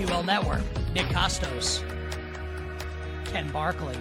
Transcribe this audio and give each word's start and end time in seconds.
BetQL 0.00 0.24
network. 0.24 0.62
Nick 0.94 1.06
Kostos, 1.06 1.82
Ken 3.26 3.50
Barkley, 3.50 3.96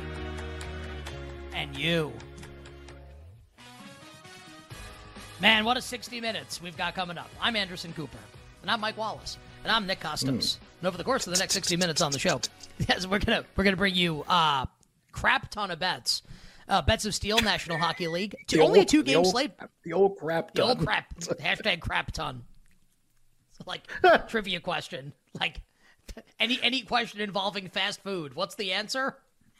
and 1.54 1.76
you. 1.76 2.14
Man, 5.42 5.66
what 5.66 5.78
a 5.78 5.82
60 5.82 6.22
minutes 6.22 6.62
we've 6.62 6.78
got 6.78 6.96
coming 6.96 7.18
up. 7.18 7.30
I'm 7.42 7.56
Anderson 7.56 7.92
Cooper, 7.94 8.18
and 8.62 8.72
I'm 8.72 8.80
Mike 8.80 8.98
Wallace, 8.98 9.38
and 9.64 9.72
I'm 9.72 9.86
Nick 9.86 10.00
Kostos. 10.00 10.58
And 10.80 10.88
over 10.88 10.98
the 10.98 11.04
course 11.04 11.28
of 11.28 11.34
the 11.34 11.40
next 11.40 11.54
60 11.54 11.76
minutes 11.76 12.02
on 12.02 12.12
the 12.12 12.20
show, 12.20 12.40
yes, 12.88 13.06
we're 13.06 13.20
gonna 13.20 13.44
we're 13.58 13.66
gonna 13.66 13.76
bring 13.76 13.96
you 13.96 14.24
uh 14.28 14.66
crap 15.12 15.50
ton 15.52 15.70
of 15.70 15.80
bets. 15.80 16.24
Uh, 16.68 16.84
bets 16.84 17.04
of 17.06 17.16
steel, 17.16 17.40
National 17.40 17.80
Hockey 17.80 18.08
League. 18.08 18.36
Two, 18.46 18.62
only 18.62 18.82
a 18.82 18.86
two 18.86 19.02
game 19.02 19.26
slate. 19.26 19.52
The 19.84 19.94
old 19.94 20.18
crap. 20.18 20.54
The 20.54 20.62
old 20.62 20.80
crap. 20.80 21.14
Hashtag 21.20 21.80
crap 21.82 22.12
ton. 22.12 22.44
Like 23.66 23.88
trivia 24.30 24.60
question. 24.60 25.14
Like 25.40 25.62
any 26.40 26.60
any 26.62 26.82
question 26.82 27.22
involving 27.22 27.70
fast 27.70 28.02
food. 28.04 28.34
What's 28.36 28.56
the 28.56 28.74
answer? 28.74 29.18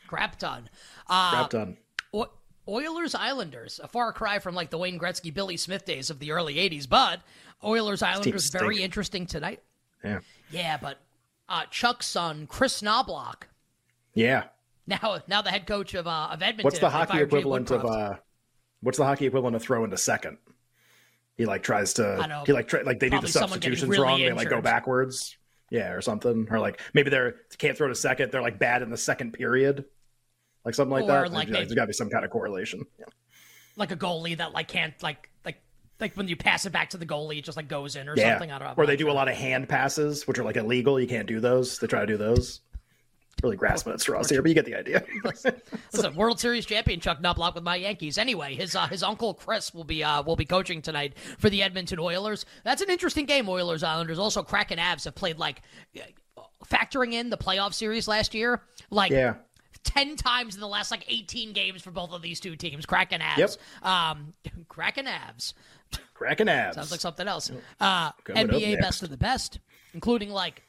Crap 0.08 0.38
ton. 0.40 0.70
Uh, 1.08 1.32
Crap 1.32 1.50
ton. 1.50 1.78
O- 2.14 2.30
Oilers 2.68 3.16
Islanders, 3.16 3.80
a 3.84 3.88
far 3.88 4.14
cry 4.14 4.40
from 4.40 4.56
like 4.56 4.70
the 4.70 4.78
Wayne 4.78 5.00
Gretzky, 5.00 5.34
Billy 5.34 5.58
Smith 5.58 5.86
days 5.86 6.10
of 6.10 6.20
the 6.20 6.32
early 6.32 6.56
'80s, 6.56 6.88
but 6.88 7.22
Oilers 7.64 8.02
Islanders 8.02 8.50
very 8.50 8.82
interesting 8.82 9.26
tonight. 9.26 9.62
Yeah. 10.04 10.20
Yeah, 10.52 10.78
but 10.82 10.98
uh, 11.48 11.64
Chuck's 11.72 12.06
son, 12.08 12.48
Kris 12.48 12.82
Knoblauch, 12.82 13.44
Yeah. 14.14 14.44
now 14.88 15.20
now 15.28 15.42
the 15.42 15.50
head 15.52 15.66
coach 15.68 15.94
of 15.94 16.08
uh, 16.08 16.30
of 16.32 16.42
Edmonton. 16.42 16.64
What's 16.66 16.80
the 16.80 16.90
hockey 16.90 17.20
equivalent 17.20 17.70
of 17.72 17.86
uh 17.86 18.16
what's 18.82 18.98
the 18.98 19.04
hockey 19.06 19.26
equivalent 19.26 19.56
of 19.56 19.62
throw 19.62 19.84
into 19.84 19.98
second? 19.98 20.38
He 21.38 21.46
like 21.46 21.64
tries 21.64 21.94
to 21.94 22.18
I 22.22 22.28
know. 22.28 22.44
he 22.46 22.54
like 22.54 22.68
try, 22.68 22.82
like 22.82 23.00
they 23.00 23.08
do 23.08 23.18
the 23.18 23.28
Probably 23.28 23.32
someone 23.32 23.60
getting 23.60 23.78
substitutions 23.78 23.90
really 23.90 24.04
wrong, 24.04 24.20
they 24.20 24.32
like 24.34 24.50
go 24.50 24.62
backwards. 24.62 25.38
Yeah, 25.72 25.92
or 25.92 26.02
something. 26.02 26.48
Or 26.50 26.60
like 26.60 26.80
maybe 26.94 27.10
they're 27.10 27.36
can't 27.58 27.78
throw 27.78 27.88
to 27.88 27.96
second, 27.96 28.32
they're 28.32 28.42
like 28.42 28.60
bad 28.60 28.82
in 28.82 28.90
the 28.90 28.98
second 28.98 29.34
period. 29.34 29.86
Like 30.66 30.76
something 30.76 30.92
like 30.92 31.04
Or, 31.06 31.08
that. 31.08 31.32
like, 31.32 31.48
There's- 31.48 31.68
there's 31.68 31.76
gotta 31.76 31.88
be 31.88 31.94
some 31.94 32.10
kind 32.10 32.26
of 32.26 32.32
correlation. 32.32 32.84
Yeah. 33.00 33.06
like 33.76 33.92
a 33.92 33.96
goalie 33.96 34.38
that 34.38 34.52
like 34.52 34.68
can't 34.68 34.94
like 35.02 35.30
like 35.46 35.62
like 36.02 36.16
when 36.18 36.28
you 36.28 36.36
pass 36.36 36.66
it 36.66 36.72
back 36.72 36.90
to 36.90 36.98
the 36.98 37.06
goalie, 37.06 37.38
it 37.40 37.46
just 37.46 37.56
like 37.58 37.68
goes 37.70 37.96
in 37.96 38.10
or 38.10 38.16
Yeah. 38.18 38.32
something. 38.34 38.52
I 38.52 38.60
don't 38.60 38.68
know. 38.70 38.74
Or 38.78 38.86
they 38.86 38.98
do 38.98 39.10
a 39.10 39.14
lot 39.14 39.28
of 39.30 39.36
hand 39.36 39.70
passes, 39.70 40.28
which 40.28 40.38
are 40.40 40.44
like 40.44 40.58
illegal. 40.58 41.00
You 41.00 41.08
can't 41.08 41.28
do 41.28 41.40
those. 41.40 41.80
They 41.80 41.88
try 41.88 42.02
to 42.02 42.08
do 42.08 42.18
those. 42.18 42.62
Really 43.44 43.58
grasping 43.58 43.94
at 43.94 44.02
straws 44.02 44.30
here, 44.30 44.42
but 44.42 44.50
you 44.50 44.56
get 44.56 44.66
the 44.66 44.76
idea. 44.76 45.04
Listen, 45.94 46.16
World 46.16 46.40
Series 46.40 46.66
champion 46.66 47.00
Chuck 47.00 47.22
Knoblauch 47.22 47.56
with 47.56 47.64
my 47.64 47.76
Yankees. 47.76 48.18
Anyway, 48.18 48.56
his 48.56 48.76
uh, 48.76 48.88
his 48.88 49.04
uncle 49.04 49.34
Chris 49.34 49.74
will 49.74 49.84
be 49.84 50.04
uh, 50.04 50.22
will 50.24 50.36
be 50.36 50.46
coaching 50.46 50.82
tonight 50.82 51.14
for 51.38 51.50
the 51.50 51.64
Edmonton 51.64 52.00
Oilers. 52.00 52.46
That's 52.64 52.82
an 52.82 52.90
interesting 52.90 53.26
game. 53.26 53.48
Oilers 53.48 53.84
Islanders. 53.84 54.20
Also, 54.20 54.44
Kraken 54.44 54.80
Avs 54.80 55.06
have 55.06 55.16
played 55.16 55.38
like 55.38 55.62
factoring 56.68 57.14
in 57.14 57.30
the 57.30 57.38
playoff 57.38 57.74
series 57.74 58.08
last 58.08 58.34
year. 58.34 58.62
Like 58.90 59.12
yeah. 59.12 59.36
10 59.84 60.18
times 60.18 60.56
in 60.56 60.62
the 60.62 60.68
last 60.68 60.92
like 60.92 61.06
18 61.08 61.54
games 61.54 61.82
for 61.82 61.92
both 61.92 62.12
of 62.12 62.22
these 62.22 62.40
two 62.40 62.56
teams. 62.56 62.86
Kraken 62.86 63.22
Avs. 63.22 63.38
Yep. 63.38 63.86
Um, 63.90 64.34
Kraken 64.68 65.06
Avs. 65.06 65.54
Kraken 66.14 66.50
abs. 66.50 66.76
Sounds 66.76 66.92
like 66.92 67.00
something 67.00 67.28
else. 67.28 67.52
Uh, 67.80 68.12
Coming 68.24 68.48
NBA 68.48 68.82
best 68.82 69.04
of 69.04 69.10
the 69.10 69.18
best, 69.18 69.60
including 69.94 70.30
like, 70.30 70.62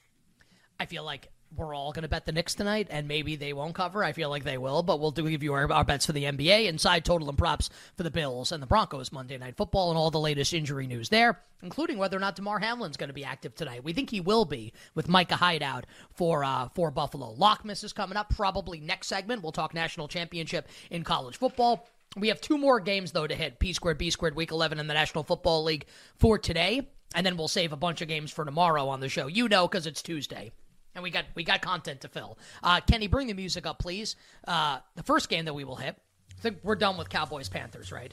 I 0.79 0.87
feel 0.87 1.05
like 1.05 1.29
we're 1.57 1.75
all 1.75 1.93
going 1.93 2.03
to 2.03 2.09
bet 2.09 2.27
the 2.27 2.33
Knicks 2.33 2.55
tonight, 2.55 2.87
and 2.91 3.09
maybe 3.09 3.35
they 3.37 3.53
won't 3.53 3.75
cover. 3.75 4.05
I 4.05 4.13
feel 4.13 4.31
like 4.31 4.45
they 4.45 4.59
will, 4.59 4.83
but 4.83 5.01
we'll 5.01 5.11
do 5.11 5.29
give 5.29 5.43
you 5.43 5.53
our, 5.53 5.71
our 5.73 5.85
bets 5.85 6.07
for 6.07 6.13
the 6.13 6.25
NBA 6.25 6.67
inside 6.67 7.05
total 7.05 7.29
and 7.29 7.37
props 7.37 7.71
for 7.97 8.05
the 8.05 8.11
Bills 8.11 8.53
and 8.53 8.63
the 8.63 8.67
Broncos 8.67 9.11
Monday 9.11 9.37
Night 9.37 9.57
Football 9.57 9.91
and 9.91 9.99
all 9.99 10.11
the 10.11 10.21
latest 10.21 10.55
injury 10.55 10.87
news 10.87 11.09
there, 11.09 11.41
including 11.63 11.99
whether 11.99 12.17
or 12.17 12.21
not 12.21 12.37
Damar 12.37 12.61
Hamlin's 12.61 12.97
going 12.97 13.09
to 13.09 13.15
be 13.15 13.25
active 13.25 13.55
tonight. 13.55 13.83
We 13.83 13.93
think 13.93 14.11
he 14.11 14.21
will 14.21 14.45
be 14.45 14.73
with 14.95 15.09
Micah 15.09 15.37
Hyde 15.37 15.63
out 15.63 15.87
for 16.15 16.45
uh, 16.45 16.69
for 16.75 16.91
Buffalo. 16.91 17.35
Lockmas 17.35 17.83
is 17.83 17.93
coming 17.93 18.17
up 18.17 18.35
probably 18.35 18.81
next 18.81 19.09
segment. 19.09 19.43
We'll 19.43 19.53
talk 19.53 19.75
national 19.75 20.09
championship 20.09 20.69
in 20.91 21.03
college 21.03 21.37
football. 21.37 21.89
We 22.17 22.29
have 22.29 22.41
two 22.41 22.59
more 22.59 22.81
games 22.81 23.13
though 23.13 23.27
to 23.27 23.35
hit 23.35 23.59
P 23.59 23.73
squared 23.73 23.99
B 23.99 24.11
squared 24.11 24.37
week 24.37 24.53
11 24.53 24.79
in 24.79 24.87
the 24.87 24.95
National 24.95 25.25
Football 25.25 25.65
League 25.65 25.87
for 26.17 26.39
today, 26.39 26.89
and 27.15 27.27
then 27.27 27.37
we'll 27.37 27.49
save 27.49 27.73
a 27.73 27.77
bunch 27.77 28.03
of 28.03 28.09
games 28.09 28.31
for 28.31 28.45
tomorrow 28.45 28.89
on 28.89 29.01
the 29.01 29.09
show. 29.09 29.27
You 29.27 29.49
know, 29.49 29.67
because 29.67 29.87
it's 29.87 30.03
Tuesday. 30.03 30.53
And 30.95 31.03
we 31.05 31.11
got 31.11 31.25
we 31.35 31.45
got 31.45 31.63
content 31.63 32.01
to 32.03 32.09
fill. 32.09 32.39
Uh, 32.63 32.81
Kenny, 32.81 33.07
bring 33.07 33.29
the 33.29 33.35
music 33.35 33.67
up, 33.67 33.79
please. 33.79 34.17
Uh, 34.47 34.79
the 34.97 35.03
first 35.03 35.29
game 35.29 35.45
that 35.45 35.55
we 35.55 35.65
will 35.65 35.77
hit. 35.77 35.97
I 36.39 36.41
think 36.41 36.59
we're 36.63 36.75
done 36.75 36.97
with 36.97 37.09
Cowboys 37.09 37.49
Panthers, 37.49 37.93
right? 37.93 38.13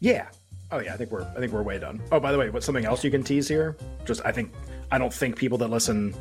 Yeah. 0.00 0.28
Oh 0.70 0.78
yeah, 0.78 0.94
I 0.94 0.96
think 0.96 1.10
we're 1.10 1.22
I 1.22 1.40
think 1.40 1.52
we're 1.52 1.62
way 1.62 1.78
done. 1.78 2.00
Oh, 2.12 2.20
by 2.20 2.32
the 2.32 2.38
way, 2.38 2.50
what's 2.50 2.66
something 2.66 2.84
else 2.84 3.02
you 3.04 3.10
can 3.10 3.22
tease 3.22 3.48
here? 3.48 3.76
Just 4.04 4.20
I 4.24 4.32
think 4.32 4.52
I 4.90 4.98
don't 4.98 5.12
think 5.12 5.36
people 5.36 5.58
that 5.58 5.68
listen, 5.68 6.14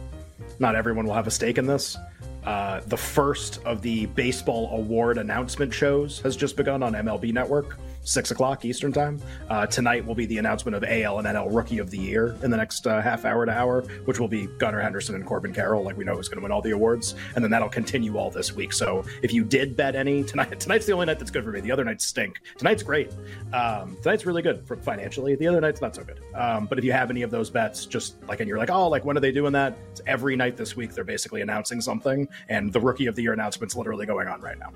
not 0.60 0.76
everyone 0.76 1.06
will 1.06 1.14
have 1.14 1.28
a 1.28 1.32
stake 1.32 1.58
in 1.58 1.66
this. 1.66 1.98
Uh, 2.44 2.80
the 2.88 2.98
first 2.98 3.64
of 3.66 3.82
the 3.82 4.06
baseball 4.08 4.70
award 4.72 5.18
announcement 5.18 5.74
shows 5.74 6.20
has 6.22 6.36
just 6.36 6.56
begun 6.56 6.84
on 6.84 6.94
MLB 6.94 7.34
Network, 7.34 7.80
six 8.06 8.32
o'clock 8.32 8.64
Eastern 8.64 8.94
time. 8.94 9.20
Uh, 9.50 9.66
tonight 9.66 10.06
will 10.06 10.16
be 10.16 10.26
the 10.26 10.38
announcement 10.38 10.76
of 10.76 10.84
AL 10.84 11.20
and 11.20 11.28
NL 11.28 11.54
Rookie 11.54 11.80
of 11.80 11.92
the 11.92 11.98
Year 11.98 12.38
in 12.42 12.52
the 12.52 12.58
next 12.58 12.88
uh, 12.88 13.02
half 13.02 13.26
hour 13.26 13.46
to 13.46 13.52
hour, 13.52 13.82
which 14.06 14.20
will 14.20 14.28
be 14.28 14.48
Gunnar 14.58 14.82
Henderson 14.82 15.16
and 15.16 15.26
Corbin 15.26 15.54
Carroll, 15.54 15.84
like 15.84 15.98
we 15.98 16.06
know 16.06 16.16
who's 16.16 16.30
going 16.30 16.38
to 16.38 16.44
win 16.44 16.52
all 16.52 16.62
the 16.62 16.72
awards, 16.72 17.16
and 17.36 17.44
then 17.44 17.52
that'll 17.52 17.68
continue 17.68 18.18
all 18.18 18.30
this 18.30 18.54
week. 18.54 18.72
So 18.72 19.04
if 19.22 19.34
you 19.34 19.44
did 19.44 19.76
bet 19.76 19.96
any 19.96 20.24
tonight, 20.24 20.60
tonight's 20.60 20.86
the 20.86 20.94
only 20.94 21.08
night 21.08 21.20
that's 21.20 21.32
good 21.32 21.44
for 21.44 21.52
me. 21.52 21.60
The 21.60 21.72
other 21.72 21.84
nights 21.84 22.06
stink. 22.06 22.40
Tonight's 22.58 22.84
great. 22.84 23.12
Um, 23.52 23.98
tonight's 24.02 24.26
really 24.26 24.42
good 24.42 24.66
for 24.66 24.78
financially. 24.78 25.36
The 25.36 25.48
other 25.48 25.60
night's 25.60 25.82
not 25.82 25.96
so 25.96 26.04
good. 26.04 26.20
Um, 26.34 26.68
but 26.68 26.78
if 26.78 26.86
you 26.86 26.92
have 26.92 27.10
any 27.10 27.24
of 27.24 27.32
those 27.32 27.50
bets, 27.50 27.86
just 27.86 28.22
like 28.28 28.40
and 28.40 28.48
you're 28.48 28.58
like, 28.58 28.70
oh, 28.70 28.88
like 28.88 29.04
when 29.04 29.18
are 29.18 29.22
they 29.22 29.32
doing 29.32 29.54
that? 29.54 29.78
It's 29.92 30.02
every 30.06 30.36
night 30.36 30.58
this 30.58 30.76
week. 30.76 30.94
They're 30.94 31.04
basically 31.04 31.42
announcing 31.42 31.82
something, 31.82 32.28
and 32.50 32.72
the 32.72 32.80
Rookie 32.80 33.08
of 33.08 33.16
the 33.16 33.24
Year 33.24 33.34
announcement's 33.34 33.76
literally 33.76 34.06
going 34.06 34.28
on 34.28 34.42
right 34.42 34.58
now. 34.60 34.72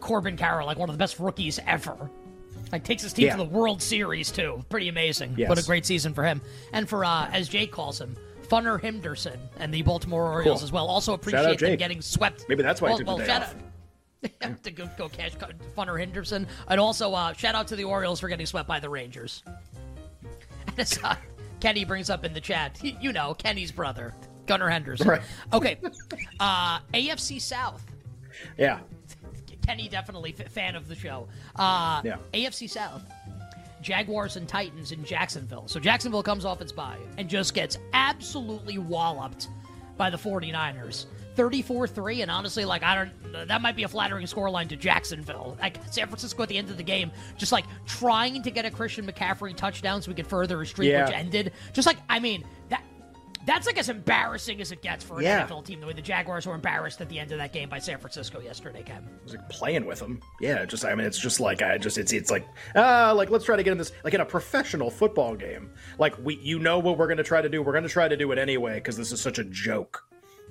Corbin 0.00 0.36
Carroll, 0.36 0.66
like 0.66 0.78
one 0.78 0.88
of 0.88 0.94
the 0.94 0.98
best 0.98 1.18
rookies 1.18 1.58
ever. 1.66 1.96
Like 2.70 2.84
takes 2.84 3.02
his 3.02 3.12
team 3.12 3.26
Yeah. 3.26 3.36
to 3.36 3.38
the 3.38 3.48
World 3.48 3.82
Series 3.82 4.30
too. 4.30 4.64
Pretty 4.70 4.88
amazing. 4.88 5.34
Yes. 5.36 5.48
What 5.48 5.58
a 5.58 5.64
great 5.64 5.84
season 5.84 6.14
for 6.14 6.24
him. 6.24 6.40
And 6.72 6.88
for 6.88 7.04
uh, 7.04 7.28
as 7.30 7.48
Jake 7.48 7.70
calls 7.70 8.00
him, 8.00 8.16
Funner 8.48 8.80
Henderson 8.80 9.38
and 9.58 9.72
the 9.72 9.82
Baltimore 9.82 10.30
Orioles 10.30 10.60
Cool. 10.60 10.64
as 10.64 10.72
well. 10.72 10.86
Also 10.86 11.14
appreciate 11.14 11.58
them 11.58 11.76
getting 11.76 12.00
swept. 12.00 12.46
Maybe 12.48 12.62
that's 12.62 12.80
why 12.80 12.88
well, 12.90 12.98
took 12.98 13.06
the 13.06 13.14
well, 13.14 13.26
day 13.26 13.32
off. 13.32 13.54
out 14.42 14.62
to 14.62 14.70
go, 14.70 14.88
go 14.96 15.08
cash 15.08 15.32
Funner 15.76 15.98
Henderson, 15.98 16.46
and 16.68 16.80
also 16.80 17.12
uh, 17.12 17.32
shout 17.32 17.54
out 17.54 17.66
to 17.68 17.76
the 17.76 17.84
Orioles 17.84 18.20
for 18.20 18.28
getting 18.28 18.46
swept 18.46 18.68
by 18.68 18.80
the 18.80 18.88
Rangers. 18.88 19.42
And 20.68 20.78
as, 20.78 20.98
uh, 21.02 21.16
Kenny 21.60 21.84
brings 21.84 22.08
up 22.08 22.24
in 22.24 22.32
the 22.32 22.40
chat, 22.40 22.78
you 22.82 23.12
know 23.12 23.34
Kenny's 23.34 23.72
brother, 23.72 24.14
Gunnar 24.46 24.68
Henderson. 24.70 25.06
Right. 25.08 25.22
Okay, 25.52 25.78
uh, 26.40 26.78
AFC 26.94 27.40
South. 27.40 27.84
Yeah. 28.56 28.78
Kenny 29.66 29.88
definitely 29.88 30.34
f- 30.38 30.50
fan 30.52 30.74
of 30.76 30.88
the 30.88 30.94
show. 30.96 31.28
Uh, 31.56 32.02
Yeah. 32.04 32.16
AFC 32.34 32.68
South. 32.68 33.02
Jaguars 33.80 34.36
and 34.36 34.48
Titans 34.48 34.92
in 34.92 35.04
Jacksonville. 35.04 35.66
So 35.66 35.80
Jacksonville 35.80 36.22
comes 36.22 36.44
off 36.44 36.60
its 36.60 36.70
bye 36.72 36.98
and 37.18 37.28
just 37.28 37.52
gets 37.52 37.78
absolutely 37.92 38.78
walloped 38.78 39.48
by 39.96 40.08
the 40.10 40.16
49ers. 40.16 41.06
34-3 41.36 42.20
and 42.22 42.30
honestly 42.30 42.66
like 42.66 42.82
I 42.82 42.94
don't 42.94 43.48
that 43.48 43.62
might 43.62 43.74
be 43.74 43.84
a 43.84 43.88
flattering 43.88 44.26
scoreline 44.26 44.68
to 44.68 44.76
Jacksonville. 44.76 45.56
Like 45.60 45.78
San 45.90 46.06
Francisco 46.06 46.42
at 46.42 46.48
the 46.50 46.58
end 46.58 46.68
of 46.68 46.76
the 46.76 46.82
game 46.82 47.10
just 47.38 47.52
like 47.52 47.64
trying 47.86 48.42
to 48.42 48.50
get 48.50 48.66
a 48.66 48.70
Christian 48.70 49.06
McCaffrey 49.10 49.56
touchdown 49.56 50.02
so 50.02 50.10
we 50.10 50.14
could 50.14 50.26
further 50.26 50.60
a 50.60 50.66
streak 50.66 50.90
Yeah. 50.90 51.06
which 51.06 51.14
ended. 51.16 51.52
Just 51.72 51.86
like 51.86 51.96
I 52.08 52.18
mean 52.20 52.44
that 52.68 52.82
That's 53.44 53.66
like 53.66 53.76
as 53.78 53.88
embarrassing 53.88 54.60
as 54.60 54.70
it 54.70 54.82
gets 54.82 55.04
for 55.04 55.18
an 55.18 55.24
Yeah. 55.24 55.46
NFL 55.46 55.64
team. 55.64 55.80
The 55.80 55.86
way 55.86 55.92
the 55.92 56.02
Jaguars 56.02 56.46
were 56.46 56.54
embarrassed 56.54 57.00
at 57.00 57.08
the 57.08 57.18
end 57.18 57.32
of 57.32 57.38
that 57.38 57.52
game 57.52 57.68
by 57.68 57.78
San 57.80 57.98
Francisco 57.98 58.40
yesterday, 58.40 58.82
Ken. 58.84 59.02
I 59.04 59.24
was 59.24 59.34
like 59.34 59.48
playing 59.48 59.84
with 59.84 59.98
them. 59.98 60.20
Yeah, 60.40 60.64
just 60.64 60.84
I 60.84 60.94
mean, 60.94 61.06
it's 61.06 61.18
just 61.18 61.40
like 61.40 61.60
I 61.60 61.76
just 61.78 61.98
it's 61.98 62.12
it's 62.12 62.30
like 62.30 62.46
ah, 62.76 63.12
like 63.14 63.30
let's 63.30 63.44
try 63.44 63.56
to 63.56 63.62
get 63.62 63.72
in 63.72 63.78
this 63.78 63.92
like 64.04 64.14
in 64.14 64.20
a 64.20 64.24
professional 64.24 64.90
football 64.90 65.34
game. 65.34 65.70
Like 65.98 66.16
we, 66.24 66.36
you 66.36 66.58
know 66.60 66.78
what 66.78 66.98
we're 66.98 67.08
gonna 67.08 67.24
try 67.24 67.42
to 67.42 67.48
do. 67.48 67.62
We're 67.62 67.72
gonna 67.72 67.88
try 67.88 68.06
to 68.06 68.16
do 68.16 68.30
it 68.30 68.38
anyway 68.38 68.74
because 68.74 68.96
this 68.96 69.10
is 69.10 69.20
such 69.20 69.38
a 69.38 69.44
joke. 69.44 70.04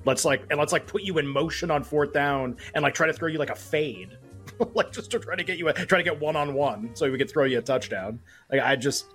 Let's 0.04 0.26
like 0.26 0.44
and 0.50 0.60
let's 0.60 0.74
like 0.74 0.88
put 0.88 1.04
you 1.04 1.18
in 1.20 1.28
motion 1.28 1.72
on 1.72 1.84
fourth 1.84 2.12
down 2.12 2.58
and 2.76 2.84
like 2.84 2.94
try 2.94 3.08
to 3.08 3.14
throw 3.14 3.28
you 3.30 3.38
like 3.38 3.52
a 3.52 3.56
fade, 3.56 4.18
like 4.74 4.92
just 4.92 5.12
to 5.12 5.20
try 5.20 5.36
to 5.36 5.44
get 5.44 5.58
you 5.58 5.70
a, 5.70 5.74
try 5.74 5.98
to 5.98 6.04
get 6.04 6.20
one 6.20 6.36
on 6.36 6.54
one 6.54 6.90
so 6.96 7.10
we 7.10 7.18
could 7.18 7.30
throw 7.30 7.46
you 7.46 7.60
a 7.60 7.62
touchdown. 7.62 8.20
Like 8.52 8.62
I 8.62 8.76
just. 8.76 9.06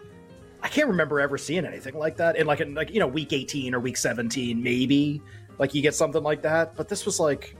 I 0.66 0.68
can't 0.68 0.88
remember 0.88 1.20
ever 1.20 1.38
seeing 1.38 1.64
anything 1.64 1.94
like 1.94 2.16
that 2.16 2.34
in 2.34 2.44
like 2.44 2.60
in 2.60 2.74
like 2.74 2.90
you 2.90 2.98
know 2.98 3.06
week 3.06 3.32
18 3.32 3.72
or 3.72 3.78
week 3.78 3.96
17 3.96 4.60
maybe 4.60 5.22
like 5.60 5.74
you 5.74 5.80
get 5.80 5.94
something 5.94 6.24
like 6.24 6.42
that 6.42 6.74
but 6.74 6.88
this 6.88 7.06
was 7.06 7.20
like 7.20 7.56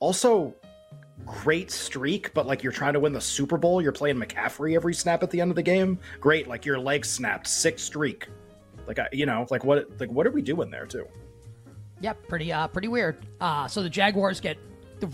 also 0.00 0.52
great 1.24 1.70
streak, 1.70 2.34
but 2.34 2.44
like 2.44 2.64
you're 2.64 2.72
trying 2.72 2.94
to 2.94 2.98
win 2.98 3.12
the 3.12 3.20
Super 3.20 3.56
Bowl, 3.56 3.80
you're 3.80 3.92
playing 3.92 4.16
McCaffrey 4.16 4.74
every 4.74 4.92
snap 4.92 5.22
at 5.22 5.30
the 5.30 5.40
end 5.40 5.52
of 5.52 5.54
the 5.54 5.62
game. 5.62 5.96
Great, 6.18 6.48
like 6.48 6.66
your 6.66 6.76
leg 6.76 7.04
snapped, 7.04 7.46
six 7.46 7.84
streak. 7.84 8.26
Like 8.88 8.98
I, 8.98 9.08
you 9.12 9.24
know, 9.24 9.46
like 9.48 9.64
what, 9.64 9.88
like 10.00 10.10
what 10.10 10.26
are 10.26 10.32
we 10.32 10.42
doing 10.42 10.70
there 10.70 10.86
too? 10.86 11.06
Yep, 12.00 12.26
pretty 12.26 12.52
uh 12.52 12.66
pretty 12.66 12.88
weird. 12.88 13.16
Uh 13.40 13.68
so 13.68 13.80
the 13.80 13.90
Jaguars 13.90 14.40
get 14.40 14.58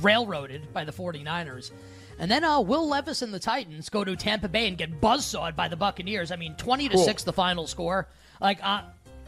railroaded 0.01 0.73
by 0.73 0.85
the 0.85 0.93
49ers. 0.93 1.71
And 2.19 2.31
then 2.31 2.45
uh, 2.45 2.61
Will 2.61 2.89
Levis 2.89 3.23
and 3.23 3.33
the 3.33 3.39
Titans 3.39 3.89
go 3.89 4.05
to 4.05 4.17
Tampa 4.17 4.49
Bay 4.49 4.67
and 4.67 4.77
get 4.77 5.01
buzzsawed 5.01 5.55
by 5.55 5.69
the 5.69 5.77
Buccaneers. 5.77 6.33
I 6.33 6.37
mean, 6.37 6.55
20 6.57 6.89
to 6.89 6.95
Cool. 6.97 7.05
6 7.05 7.23
the 7.25 7.33
final 7.33 7.67
score. 7.67 8.09
Like 8.41 8.59
uh, 8.63 8.83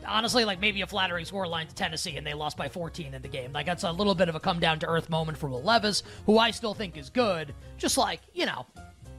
honestly, 0.06 0.44
like 0.44 0.60
maybe 0.60 0.80
a 0.82 0.86
flattering 0.86 1.24
score 1.24 1.46
line 1.46 1.66
to 1.66 1.74
Tennessee 1.74 2.16
and 2.16 2.26
they 2.26 2.34
lost 2.34 2.56
by 2.56 2.68
14 2.68 3.14
in 3.14 3.22
the 3.22 3.28
game. 3.28 3.52
Like 3.52 3.66
that's 3.66 3.84
a 3.84 3.92
little 3.92 4.14
bit 4.14 4.28
of 4.28 4.34
a 4.34 4.40
come 4.40 4.60
down 4.60 4.78
to 4.80 4.86
earth 4.88 5.08
moment 5.08 5.38
for 5.38 5.48
Will 5.48 5.62
Levis, 5.62 6.02
who 6.26 6.38
I 6.38 6.50
still 6.50 6.74
think 6.74 6.96
is 6.96 7.10
good. 7.10 7.54
Just 7.78 7.96
like, 7.96 8.20
you 8.34 8.46
know, 8.46 8.66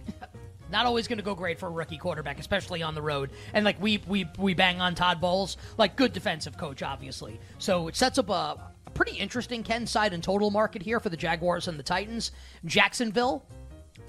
not 0.71 0.85
always 0.85 1.07
going 1.07 1.17
to 1.17 1.23
go 1.23 1.35
great 1.35 1.59
for 1.59 1.67
a 1.67 1.71
rookie 1.71 1.97
quarterback, 1.97 2.39
especially 2.39 2.83
on 2.83 2.95
the 2.95 3.01
road. 3.01 3.31
And 3.53 3.63
like 3.65 3.81
we 3.81 4.01
we 4.07 4.27
we 4.37 4.53
bang 4.53 4.81
on 4.81 4.95
Todd 4.95 5.21
Bowles, 5.21 5.57
like 5.77 5.95
good 5.95 6.13
defensive 6.13 6.57
coach, 6.57 6.83
obviously. 6.83 7.39
So 7.59 7.87
it 7.87 7.95
sets 7.95 8.17
up 8.17 8.29
a, 8.29 8.71
a 8.87 8.89
pretty 8.93 9.17
interesting 9.17 9.63
Ken 9.63 9.85
side 9.85 10.13
and 10.13 10.23
total 10.23 10.51
market 10.51 10.81
here 10.81 10.99
for 10.99 11.09
the 11.09 11.17
Jaguars 11.17 11.67
and 11.67 11.77
the 11.77 11.83
Titans. 11.83 12.31
Jacksonville, 12.65 13.45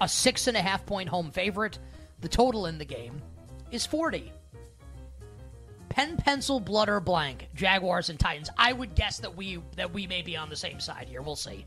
a 0.01 0.07
six 0.07 0.47
and 0.47 0.57
a 0.57 0.61
half 0.61 0.85
point 0.85 1.09
home 1.09 1.31
favorite. 1.31 1.79
The 2.21 2.29
total 2.29 2.65
in 2.67 2.77
the 2.77 2.85
game 2.85 3.21
is 3.71 3.85
forty. 3.85 4.31
Pen, 5.89 6.17
pencil, 6.17 6.59
blood, 6.59 6.89
or 6.89 6.99
blank. 6.99 7.49
Jaguars 7.53 8.09
and 8.09 8.19
Titans. 8.19 8.49
I 8.57 8.73
would 8.73 8.95
guess 8.95 9.19
that 9.19 9.35
we 9.35 9.61
that 9.75 9.93
we 9.93 10.07
may 10.07 10.21
be 10.21 10.35
on 10.35 10.49
the 10.49 10.55
same 10.55 10.79
side 10.79 11.07
here. 11.07 11.21
We'll 11.21 11.35
see. 11.35 11.65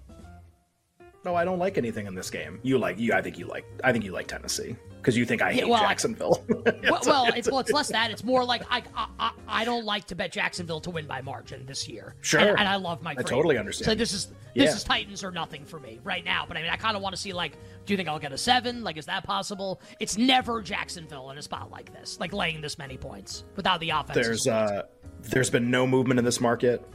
No, 1.27 1.35
I 1.35 1.45
don't 1.45 1.59
like 1.59 1.77
anything 1.77 2.07
in 2.07 2.15
this 2.15 2.31
game. 2.31 2.61
You 2.63 2.79
like 2.79 3.01
you? 3.01 3.13
I 3.13 3.21
think 3.21 3.37
you 3.37 3.47
like. 3.49 3.67
I 3.83 3.91
think 3.91 4.05
you 4.05 4.13
like 4.13 4.29
Tennessee 4.29 4.77
because 4.99 5.17
you 5.17 5.27
think 5.27 5.43
I 5.43 5.53
hate 5.53 5.67
well, 5.69 5.83
I- 5.83 5.89
Jacksonville. 5.89 6.45
well, 6.49 7.01
well, 7.05 7.33
it's, 7.35 7.51
well, 7.51 7.59
it's 7.59 7.73
less 7.73 7.89
that. 7.89 8.13
It's 8.13 8.23
more 8.23 8.45
like 8.45 8.63
I, 8.71 8.85
I, 8.95 9.09
I, 9.19 9.31
I 9.49 9.65
don't 9.65 9.85
like 9.85 10.05
to 10.07 10.15
bet 10.15 10.31
Jacksonville 10.31 10.81
to 10.83 10.91
win 10.91 11.09
by 11.09 11.23
margin 11.23 11.67
this 11.67 11.89
year. 11.89 12.15
Sure. 12.21 12.39
and, 12.39 12.51
and 12.51 12.69
I 12.69 12.77
love 12.77 13.03
my. 13.03 13.17
I 13.19 13.25
totally 13.25 13.59
understand. 13.59 13.87
So 13.87 13.95
this 13.97 14.13
is 14.13 14.27
this 14.27 14.35
Yeah. 14.55 14.75
is 14.77 14.85
Titans 14.85 15.25
or 15.25 15.33
nothing 15.33 15.65
for 15.65 15.81
me 15.81 15.99
right 16.05 16.25
now. 16.25 16.45
But 16.47 16.59
I 16.59 16.63
mean, 16.63 16.71
I 16.71 16.77
kind 16.77 16.95
of 16.97 17.03
want 17.03 17.17
to 17.17 17.21
see 17.21 17.33
like, 17.33 17.55
do 17.87 17.93
you 17.93 17.97
think 17.97 18.09
I'll 18.09 18.21
get 18.21 18.31
a 18.31 18.39
seven? 18.39 18.85
Like, 18.85 18.97
is 18.97 19.07
that 19.07 19.25
possible? 19.25 19.81
It's 19.99 20.17
never 20.17 20.63
Jacksonville 20.63 21.33
in 21.33 21.39
a 21.39 21.43
spot 21.43 21.73
like 21.73 21.93
this, 21.93 22.21
like 22.21 22.33
laying 22.33 22.61
this 22.61 22.79
many 22.79 22.97
points 22.97 23.43
without 23.57 23.81
the 23.81 23.91
offense. 23.91 24.15
there's 24.15 24.47
uh, 24.47 24.83
there's 25.23 25.51
been 25.51 25.73
no 25.73 25.89
movement 25.89 26.21
in 26.21 26.25
this 26.25 26.41
market. 26.41 26.89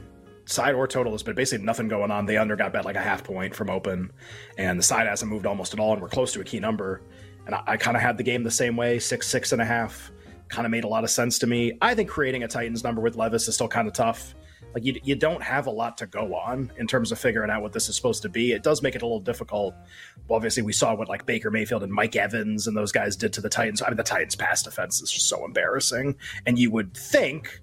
Side 0.44 0.74
or 0.74 0.88
total 0.88 1.12
has 1.12 1.22
been 1.22 1.34
basically 1.36 1.64
nothing 1.64 1.88
going 1.88 2.10
on. 2.10 2.26
The 2.26 2.36
under 2.36 2.56
got 2.56 2.72
bet 2.72 2.84
like 2.84 2.96
a 2.96 3.00
half 3.00 3.22
point 3.22 3.54
from 3.54 3.70
open, 3.70 4.10
and 4.58 4.78
the 4.78 4.82
side 4.82 5.06
hasn't 5.06 5.30
moved 5.30 5.46
almost 5.46 5.72
at 5.72 5.80
all, 5.80 5.92
and 5.92 6.02
we're 6.02 6.08
close 6.08 6.32
to 6.32 6.40
a 6.40 6.44
key 6.44 6.58
number. 6.58 7.02
And 7.46 7.54
I, 7.54 7.62
I 7.66 7.76
kind 7.76 7.96
of 7.96 8.02
had 8.02 8.16
the 8.18 8.24
game 8.24 8.42
the 8.42 8.50
same 8.50 8.76
way, 8.76 8.98
six, 8.98 9.28
six 9.28 9.52
and 9.52 9.62
a 9.62 9.64
half. 9.64 10.10
Kind 10.48 10.66
of 10.66 10.70
made 10.70 10.84
a 10.84 10.88
lot 10.88 11.04
of 11.04 11.10
sense 11.10 11.38
to 11.40 11.46
me. 11.46 11.78
I 11.80 11.94
think 11.94 12.10
creating 12.10 12.42
a 12.42 12.48
Titans 12.48 12.84
number 12.84 13.00
with 13.00 13.16
Levis 13.16 13.48
is 13.48 13.54
still 13.54 13.68
kind 13.68 13.88
of 13.88 13.94
tough. 13.94 14.34
Like 14.74 14.84
you, 14.84 14.98
you 15.02 15.14
don't 15.14 15.42
have 15.42 15.66
a 15.66 15.70
lot 15.70 15.98
to 15.98 16.06
go 16.06 16.34
on 16.34 16.72
in 16.78 16.86
terms 16.86 17.12
of 17.12 17.18
figuring 17.18 17.50
out 17.50 17.62
what 17.62 17.72
this 17.72 17.88
is 17.88 17.96
supposed 17.96 18.22
to 18.22 18.28
be. 18.28 18.52
It 18.52 18.62
does 18.62 18.82
make 18.82 18.94
it 18.94 19.02
a 19.02 19.06
little 19.06 19.20
difficult. 19.20 19.74
Well, 20.28 20.36
obviously, 20.36 20.62
we 20.62 20.72
saw 20.72 20.94
what 20.94 21.08
like 21.08 21.26
Baker 21.26 21.50
Mayfield 21.50 21.82
and 21.82 21.92
Mike 21.92 22.16
Evans 22.16 22.66
and 22.66 22.76
those 22.76 22.92
guys 22.92 23.16
did 23.16 23.32
to 23.34 23.40
the 23.40 23.48
Titans. 23.48 23.82
I 23.82 23.88
mean, 23.88 23.96
the 23.96 24.02
Titans' 24.02 24.34
pass 24.34 24.62
defense 24.62 25.02
is 25.02 25.10
just 25.10 25.28
so 25.28 25.44
embarrassing. 25.44 26.16
And 26.46 26.58
you 26.58 26.70
would 26.70 26.94
think 26.94 27.60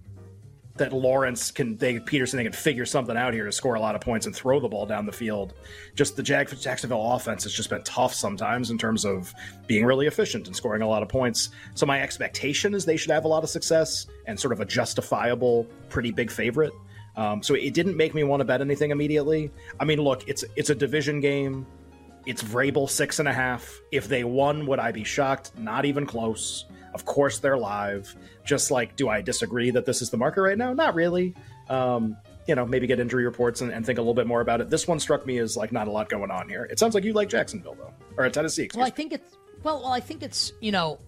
that 0.80 0.92
Lawrence 0.92 1.52
can, 1.52 1.78
they 1.78 2.00
Pederson, 2.00 2.34
they 2.34 2.44
can 2.44 2.52
figure 2.52 2.86
something 2.86 3.16
out 3.16 3.34
here 3.34 3.46
to 3.46 3.52
score 3.52 3.76
a 3.76 3.80
lot 3.80 3.96
of 3.96 4.02
points 4.02 4.26
and 4.26 4.36
throw 4.36 4.60
the 4.60 4.68
ball 4.68 4.86
down 4.86 5.06
the 5.06 5.12
field. 5.12 5.54
Just 5.96 6.16
the 6.16 6.24
Jag- 6.24 6.60
Jacksonville 6.60 7.14
offense 7.14 7.44
has 7.44 7.54
just 7.54 7.70
been 7.70 7.84
tough 7.84 8.14
sometimes 8.14 8.72
in 8.72 8.78
terms 8.78 9.06
of 9.06 9.34
being 9.68 9.86
really 9.86 10.08
efficient 10.08 10.48
and 10.48 10.56
scoring 10.56 10.82
a 10.82 10.88
lot 10.88 11.04
of 11.04 11.10
points. 11.10 11.50
So 11.76 11.86
my 11.86 12.02
expectation 12.02 12.74
is 12.74 12.84
they 12.86 12.98
should 12.98 13.12
have 13.12 13.26
a 13.26 13.28
lot 13.30 13.44
of 13.44 13.50
success 13.50 14.08
and 14.26 14.40
sort 14.40 14.52
of 14.52 14.60
a 14.60 14.66
justifiable, 14.66 15.68
pretty 15.90 16.12
big 16.12 16.32
favorite. 16.32 16.74
Um, 17.16 17.44
so 17.44 17.54
it 17.54 17.74
didn't 17.74 17.98
make 17.98 18.14
me 18.16 18.24
want 18.24 18.42
to 18.42 18.46
bet 18.46 18.62
anything 18.62 18.92
immediately. 18.92 19.52
I 19.80 19.86
mean, 19.86 20.00
look, 20.00 20.28
it's 20.28 20.44
it's 20.56 20.70
a 20.70 20.76
division 20.76 21.20
game. 21.20 21.66
It's 22.26 22.44
Vrabel 22.44 22.90
six 22.90 23.20
and 23.20 23.28
a 23.28 23.34
half. 23.34 23.80
If 23.92 24.08
they 24.08 24.24
won, 24.24 24.66
would 24.68 24.80
I 24.80 24.92
be 24.92 25.04
shocked? 25.04 25.52
Not 25.58 25.86
even 25.86 26.06
close. 26.06 26.66
Of 26.94 27.06
course, 27.06 27.40
they're 27.40 27.58
live. 27.58 28.16
Just 28.44 28.72
like, 28.72 28.96
do 28.96 29.10
I 29.10 29.22
disagree 29.22 29.72
that 29.72 29.86
this 29.86 30.02
is 30.02 30.10
the 30.10 30.18
market 30.18 30.42
right 30.42 30.58
now? 30.58 30.74
Not 30.74 30.96
really. 30.96 31.36
Um, 31.70 32.18
you 32.48 32.56
know, 32.56 32.66
maybe 32.66 32.88
get 32.88 33.00
injury 33.00 33.26
reports 33.26 33.62
and, 33.62 33.72
and 33.72 33.86
think 33.86 34.00
a 34.00 34.02
little 34.02 34.16
bit 34.16 34.26
more 34.26 34.42
about 34.42 34.60
it. 34.60 34.70
This 34.70 34.88
one 34.88 35.00
struck 35.00 35.26
me 35.26 35.38
as 35.38 35.56
like 35.56 35.72
not 35.72 35.88
a 35.88 35.92
lot 35.92 36.10
going 36.10 36.32
on 36.32 36.50
here. 36.50 36.66
It 36.66 36.80
sounds 36.80 36.96
like 36.96 37.04
you 37.04 37.14
like 37.14 37.30
Jacksonville 37.30 37.76
though, 37.76 37.94
or 38.18 38.28
Tennessee. 38.30 38.70
Well, 38.74 38.86
I 38.86 38.90
think 38.90 39.14
it's 39.14 39.38
well, 39.62 39.82
well, 39.84 39.92
I 39.92 40.00
think 40.00 40.24
it's 40.24 40.52
you 40.60 40.72
know, 40.72 41.00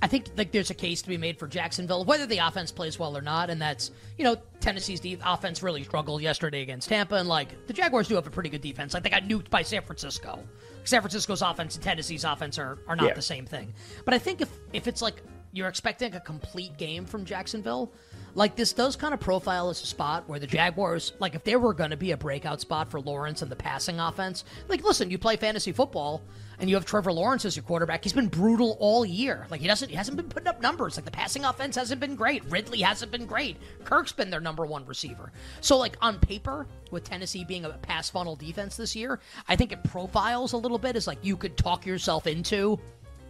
I 0.00 0.06
think 0.06 0.26
like 0.36 0.52
there's 0.52 0.70
a 0.70 0.74
case 0.74 1.02
to 1.02 1.08
be 1.08 1.16
made 1.16 1.38
for 1.38 1.48
Jacksonville, 1.48 2.04
whether 2.04 2.24
the 2.26 2.38
offense 2.38 2.70
plays 2.70 2.98
well 2.98 3.16
or 3.16 3.20
not, 3.22 3.50
and 3.50 3.60
that's 3.60 3.90
you 4.16 4.24
know 4.24 4.36
Tennessee's 4.60 5.00
de- 5.00 5.18
offense 5.24 5.62
really 5.62 5.82
struggled 5.82 6.22
yesterday 6.22 6.62
against 6.62 6.88
Tampa, 6.88 7.16
and 7.16 7.28
like 7.28 7.66
the 7.66 7.72
Jaguars 7.72 8.08
do 8.08 8.14
have 8.14 8.26
a 8.26 8.30
pretty 8.30 8.48
good 8.48 8.60
defense. 8.60 8.94
Like 8.94 9.02
they 9.02 9.10
got 9.10 9.24
nuked 9.24 9.50
by 9.50 9.62
San 9.62 9.82
Francisco. 9.82 10.38
San 10.84 11.00
Francisco's 11.02 11.42
offense 11.42 11.74
and 11.74 11.84
Tennessee's 11.84 12.24
offense 12.24 12.58
are, 12.58 12.78
are 12.86 12.96
not 12.96 13.08
Yeah. 13.08 13.14
the 13.14 13.22
same 13.22 13.44
thing. 13.44 13.74
But 14.04 14.14
I 14.14 14.18
think 14.18 14.40
if 14.40 14.50
if 14.72 14.86
it's 14.86 15.02
like 15.02 15.22
you're 15.52 15.68
expecting 15.68 16.14
a 16.14 16.20
complete 16.20 16.76
game 16.78 17.04
from 17.04 17.24
Jacksonville, 17.24 17.92
like 18.34 18.56
this 18.56 18.72
does 18.72 18.96
kind 18.96 19.14
of 19.14 19.20
profile 19.20 19.68
as 19.70 19.82
a 19.82 19.86
spot 19.86 20.28
where 20.28 20.38
the 20.38 20.46
Jaguars, 20.46 21.12
like 21.18 21.34
if 21.34 21.44
there 21.44 21.58
were 21.58 21.74
going 21.74 21.90
to 21.90 21.96
be 21.96 22.12
a 22.12 22.16
breakout 22.16 22.60
spot 22.60 22.90
for 22.90 23.00
Lawrence 23.00 23.42
and 23.42 23.50
the 23.50 23.56
passing 23.56 24.00
offense, 24.00 24.44
like 24.68 24.84
listen, 24.84 25.10
you 25.10 25.18
play 25.18 25.36
fantasy 25.36 25.72
football 25.72 26.22
and 26.60 26.68
you 26.68 26.76
have 26.76 26.84
Trevor 26.84 27.12
Lawrence 27.12 27.44
as 27.44 27.56
your 27.56 27.62
quarterback. 27.62 28.02
He's 28.02 28.12
been 28.12 28.28
brutal 28.28 28.76
all 28.80 29.04
year. 29.04 29.46
Like 29.50 29.60
he 29.60 29.66
doesn't, 29.66 29.88
he 29.88 29.96
hasn't 29.96 30.16
been 30.16 30.28
putting 30.28 30.48
up 30.48 30.60
numbers. 30.60 30.96
Like 30.96 31.04
the 31.04 31.10
passing 31.10 31.44
offense 31.44 31.76
hasn't 31.76 32.00
been 32.00 32.16
great. 32.16 32.44
Ridley 32.50 32.80
hasn't 32.80 33.12
been 33.12 33.26
great. 33.26 33.56
Kirk's 33.84 34.12
been 34.12 34.30
their 34.30 34.40
number 34.40 34.66
one 34.66 34.84
receiver. 34.86 35.32
So 35.60 35.76
like 35.78 35.96
on 36.00 36.18
paper, 36.18 36.66
with 36.90 37.04
Tennessee 37.04 37.44
being 37.44 37.64
a 37.64 37.70
pass 37.70 38.08
funnel 38.10 38.34
defense 38.36 38.76
this 38.76 38.96
year, 38.96 39.20
I 39.46 39.56
think 39.56 39.72
it 39.72 39.84
profiles 39.84 40.52
a 40.52 40.56
little 40.56 40.78
bit 40.78 40.96
as 40.96 41.06
like 41.06 41.18
you 41.22 41.36
could 41.36 41.56
talk 41.56 41.86
yourself 41.86 42.26
into 42.26 42.78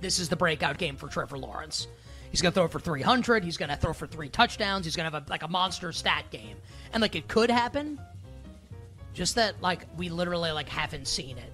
this 0.01 0.19
is 0.19 0.29
the 0.29 0.37
breakout 0.37 0.79
game 0.79 0.97
for 0.97 1.09
Trevor 1.09 1.39
Lawrence. 1.39 1.89
He's 2.31 2.43
going 2.43 2.53
to 2.53 2.61
throw 2.61 2.69
for 2.69 2.81
300. 2.81 3.45
He's 3.45 3.57
going 3.57 3.71
to 3.71 3.77
throw 3.77 3.93
for 3.93 4.07
three 4.07 4.29
touchdowns. 4.29 4.85
He's 4.85 4.97
going 4.97 5.11
to 5.11 5.15
have 5.15 5.27
a, 5.27 5.31
like 5.31 5.43
a 5.43 5.49
monster 5.49 5.93
stat 5.93 6.25
game. 6.31 6.57
And 6.93 7.01
like 7.01 7.15
it 7.15 7.29
could 7.29 7.51
happen. 7.51 8.01
Just 9.15 9.35
that 9.37 9.61
like 9.61 9.87
we 9.97 10.09
literally 10.09 10.53
like 10.53 10.69
haven't 10.69 11.09
seen 11.09 11.39
it. 11.39 11.53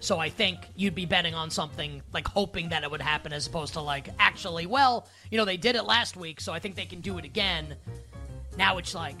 So 0.00 0.18
I 0.18 0.30
think 0.30 0.58
you'd 0.76 0.94
be 0.94 1.04
betting 1.04 1.34
on 1.34 1.50
something 1.50 2.02
like 2.12 2.26
hoping 2.26 2.70
that 2.70 2.84
it 2.84 2.90
would 2.90 3.02
happen 3.02 3.32
as 3.32 3.46
opposed 3.46 3.74
to 3.74 3.80
like 3.80 4.08
actually, 4.18 4.66
well, 4.66 5.06
you 5.30 5.36
know, 5.36 5.44
they 5.44 5.58
did 5.58 5.76
it 5.76 5.82
last 5.82 6.16
week, 6.16 6.40
so 6.40 6.52
I 6.52 6.58
think 6.58 6.74
they 6.74 6.86
can 6.86 7.00
do 7.00 7.18
it 7.18 7.24
again. 7.24 7.74
Now 8.56 8.78
it's 8.78 8.94
like 8.94 9.16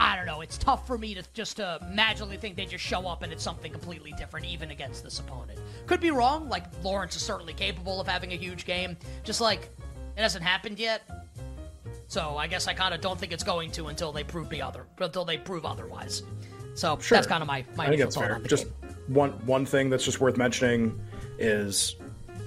I 0.00 0.16
don't 0.16 0.26
know. 0.26 0.40
It's 0.42 0.56
tough 0.56 0.86
for 0.86 0.96
me 0.96 1.14
to 1.14 1.22
just 1.34 1.56
to 1.56 1.80
magically 1.90 2.36
think 2.36 2.56
they 2.56 2.66
just 2.66 2.84
show 2.84 3.06
up 3.06 3.22
and 3.22 3.32
it's 3.32 3.42
something 3.42 3.72
completely 3.72 4.12
different, 4.12 4.46
even 4.46 4.70
against 4.70 5.02
this 5.02 5.18
opponent. 5.18 5.58
Could 5.86 6.00
be 6.00 6.10
wrong. 6.10 6.48
Like 6.48 6.64
Lawrence 6.84 7.16
is 7.16 7.22
certainly 7.22 7.52
capable 7.52 8.00
of 8.00 8.06
having 8.06 8.32
a 8.32 8.36
huge 8.36 8.64
game. 8.64 8.96
Just 9.24 9.40
like 9.40 9.70
it 10.18 10.22
hasn't 10.22 10.44
happened 10.44 10.78
yet. 10.78 11.02
So 12.08 12.36
I 12.36 12.46
guess 12.48 12.66
I 12.66 12.74
kind 12.74 12.92
of 12.92 13.00
don't 13.00 13.18
think 13.18 13.32
it's 13.32 13.44
going 13.44 13.70
to 13.72 13.86
until 13.86 14.12
they 14.12 14.24
prove 14.24 14.50
me 14.50 14.60
other 14.60 14.86
until 14.98 15.24
they 15.24 15.38
prove 15.38 15.64
otherwise. 15.64 16.22
So 16.74 16.98
Sure. 16.98 17.16
that's 17.16 17.26
kind 17.26 17.42
of 17.42 17.46
my 17.46 17.64
my 17.76 17.84
I 17.86 17.88
think 17.88 18.00
that's 18.00 18.16
fair. 18.16 18.40
Just 18.46 18.64
game. 18.64 18.96
one 19.08 19.30
one 19.46 19.64
thing 19.64 19.90
that's 19.90 20.04
just 20.04 20.20
worth 20.20 20.36
mentioning 20.36 20.98
is 21.38 21.96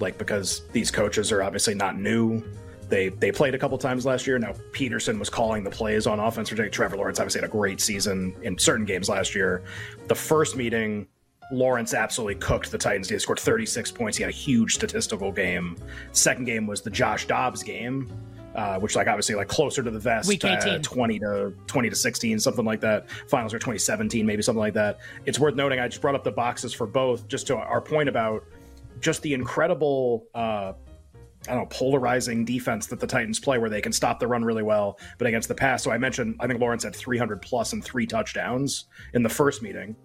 like 0.00 0.18
because 0.18 0.68
these 0.72 0.90
coaches 0.90 1.32
are 1.32 1.42
obviously 1.42 1.74
not 1.74 1.98
new. 1.98 2.42
They 2.88 3.08
they 3.08 3.32
played 3.32 3.54
a 3.54 3.58
couple 3.58 3.78
times 3.78 4.04
last 4.04 4.26
year. 4.26 4.38
Now 4.38 4.52
Pederson 4.72 5.18
was 5.18 5.30
calling 5.30 5.64
the 5.64 5.70
plays 5.70 6.06
on 6.06 6.20
offense. 6.20 6.50
For 6.50 6.68
Trevor 6.68 6.96
Lawrence 6.96 7.20
obviously 7.20 7.40
had 7.40 7.48
a 7.48 7.52
great 7.52 7.80
season 7.80 8.34
in 8.42 8.58
certain 8.58 8.84
games 8.84 9.08
last 9.08 9.34
year. 9.34 9.62
The 10.08 10.14
first 10.14 10.56
meeting, 10.56 11.06
Lawrence 11.52 11.94
absolutely 11.94 12.36
cooked 12.36 12.70
the 12.70 12.78
Titans. 12.78 13.08
He 13.08 13.18
scored 13.18 13.38
36 13.38 13.92
points. 13.92 14.16
He 14.16 14.22
had 14.22 14.30
a 14.30 14.34
huge 14.34 14.74
statistical 14.74 15.30
game. 15.30 15.76
Second 16.12 16.44
game 16.46 16.66
was 16.66 16.80
the 16.80 16.90
Josh 16.90 17.26
Dobbs 17.26 17.62
game. 17.62 18.10
uh, 18.54 18.78
which 18.78 18.96
like 18.96 19.06
obviously 19.06 19.34
like 19.34 19.48
closer 19.48 19.82
to 19.82 19.90
the 19.90 19.98
vest, 19.98 20.28
Week 20.28 20.44
uh, 20.44 20.78
20 20.78 21.18
to 21.20 21.54
20 21.66 21.90
to 21.90 21.96
16, 21.96 22.38
something 22.38 22.64
like 22.64 22.80
that. 22.80 23.08
Finals 23.28 23.54
are 23.54 23.58
2017, 23.58 24.26
maybe 24.26 24.42
something 24.42 24.60
like 24.60 24.74
that. 24.74 24.98
It's 25.24 25.38
worth 25.38 25.54
noting. 25.54 25.80
I 25.80 25.88
just 25.88 26.02
brought 26.02 26.14
up 26.14 26.24
the 26.24 26.32
boxes 26.32 26.72
for 26.74 26.86
both, 26.86 27.28
just 27.28 27.46
to 27.46 27.56
our 27.56 27.80
point 27.80 28.08
about 28.08 28.44
just 29.00 29.22
the 29.22 29.32
incredible. 29.34 30.26
Uh, 30.34 30.72
I 31.48 31.54
don't 31.54 31.62
know, 31.62 31.66
polarizing 31.70 32.44
defense 32.44 32.86
that 32.86 33.00
the 33.00 33.06
Titans 33.06 33.40
play 33.40 33.58
where 33.58 33.68
they 33.68 33.80
can 33.80 33.90
stop 33.90 34.20
the 34.20 34.28
run 34.28 34.44
really 34.44 34.62
well, 34.62 34.96
but 35.18 35.26
against 35.26 35.48
the 35.48 35.56
pass. 35.56 35.82
So 35.82 35.90
I 35.90 35.98
mentioned, 35.98 36.36
I 36.38 36.46
think 36.46 36.60
Lawrence 36.60 36.84
had 36.84 36.94
300 36.94 37.42
plus 37.42 37.72
and 37.72 37.82
three 37.82 38.06
touchdowns 38.06 38.84
in 39.14 39.24
the 39.24 39.28
first 39.28 39.60
meeting. 39.60 39.96